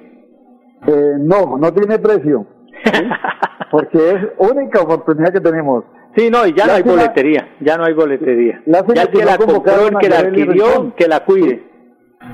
eh, 0.87 1.13
no, 1.19 1.57
no 1.57 1.73
tiene 1.73 1.97
precio. 1.99 2.45
¿sí? 2.83 2.91
Porque 3.71 3.97
es 3.97 4.17
única 4.37 4.81
oportunidad 4.81 5.33
que 5.33 5.41
tenemos. 5.41 5.85
Sí, 6.15 6.29
no, 6.29 6.45
y 6.45 6.53
ya 6.53 6.65
no 6.67 6.73
hay 6.73 6.83
boletería, 6.83 7.55
ya 7.59 7.77
no 7.77 7.83
hay 7.85 7.93
boletería. 7.93 8.61
La 8.67 8.85
ya 8.93 9.01
el 9.01 9.09
que 9.09 9.25
la 9.25 9.37
compró, 9.37 9.87
el 9.87 9.97
que 9.97 10.07
la 10.09 10.19
adquirió, 10.19 10.93
que 10.95 11.07
la 11.07 11.25
cuide. 11.25 11.63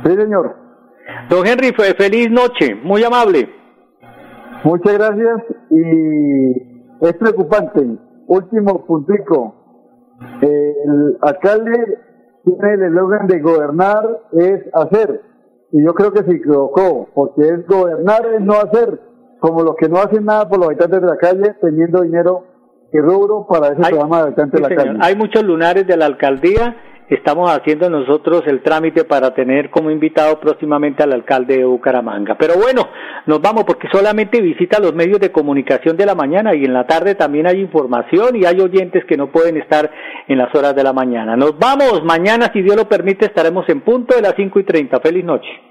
Sí, 0.05 0.15
señor. 0.15 0.55
Don 1.29 1.47
Henry, 1.47 1.71
feliz 1.97 2.29
noche, 2.29 2.75
muy 2.75 3.03
amable. 3.03 3.49
Muchas 4.63 4.93
gracias 4.93 5.43
y 5.69 6.51
es 7.01 7.13
preocupante. 7.13 7.97
Último 8.27 8.85
puntico. 8.85 9.55
El 10.41 11.17
alcalde 11.21 11.97
tiene 12.43 12.73
el 12.73 12.83
eslogan 12.83 13.27
de 13.27 13.39
gobernar 13.39 14.21
es 14.33 14.61
hacer. 14.73 15.21
Y 15.71 15.83
yo 15.83 15.93
creo 15.93 16.11
que 16.11 16.23
se 16.23 16.35
equivocó, 16.35 17.09
porque 17.13 17.41
es 17.47 17.65
gobernar 17.65 18.25
es 18.33 18.41
no 18.41 18.53
hacer, 18.53 18.99
como 19.39 19.63
los 19.63 19.75
que 19.75 19.87
no 19.87 19.97
hacen 19.97 20.25
nada 20.25 20.47
por 20.47 20.59
los 20.59 20.67
habitantes 20.67 21.01
de 21.01 21.07
la 21.07 21.17
calle, 21.17 21.55
teniendo 21.61 22.01
dinero 22.01 22.43
y 22.91 22.99
rubro 22.99 23.47
para 23.49 23.67
ese 23.67 23.81
programa 23.81 24.17
de 24.17 24.23
habitantes 24.23 24.61
de 24.61 24.69
la 24.69 24.75
calle. 24.75 24.99
Hay 25.01 25.15
muchos 25.15 25.43
lunares 25.43 25.87
de 25.87 25.95
la 25.95 26.05
alcaldía 26.05 26.75
estamos 27.15 27.51
haciendo 27.51 27.89
nosotros 27.89 28.43
el 28.47 28.61
trámite 28.61 29.03
para 29.03 29.33
tener 29.33 29.69
como 29.69 29.91
invitado 29.91 30.39
próximamente 30.39 31.03
al 31.03 31.11
alcalde 31.11 31.57
de 31.57 31.65
Bucaramanga. 31.65 32.35
Pero 32.39 32.55
bueno, 32.55 32.87
nos 33.25 33.41
vamos 33.41 33.65
porque 33.65 33.89
solamente 33.91 34.41
visita 34.41 34.79
los 34.79 34.93
medios 34.93 35.19
de 35.19 35.31
comunicación 35.31 35.97
de 35.97 36.05
la 36.05 36.15
mañana 36.15 36.55
y 36.55 36.63
en 36.63 36.73
la 36.73 36.87
tarde 36.87 37.15
también 37.15 37.47
hay 37.47 37.59
información 37.59 38.35
y 38.35 38.45
hay 38.45 38.59
oyentes 38.61 39.03
que 39.05 39.17
no 39.17 39.31
pueden 39.31 39.57
estar 39.57 39.91
en 40.27 40.37
las 40.37 40.53
horas 40.55 40.73
de 40.73 40.83
la 40.83 40.93
mañana. 40.93 41.35
Nos 41.35 41.59
vamos, 41.59 42.01
mañana 42.03 42.49
si 42.53 42.61
Dios 42.61 42.77
lo 42.77 42.87
permite 42.87 43.25
estaremos 43.25 43.67
en 43.67 43.81
punto 43.81 44.15
de 44.15 44.21
las 44.21 44.33
cinco 44.35 44.59
y 44.59 44.63
treinta. 44.63 44.99
Feliz 45.01 45.25
noche. 45.25 45.70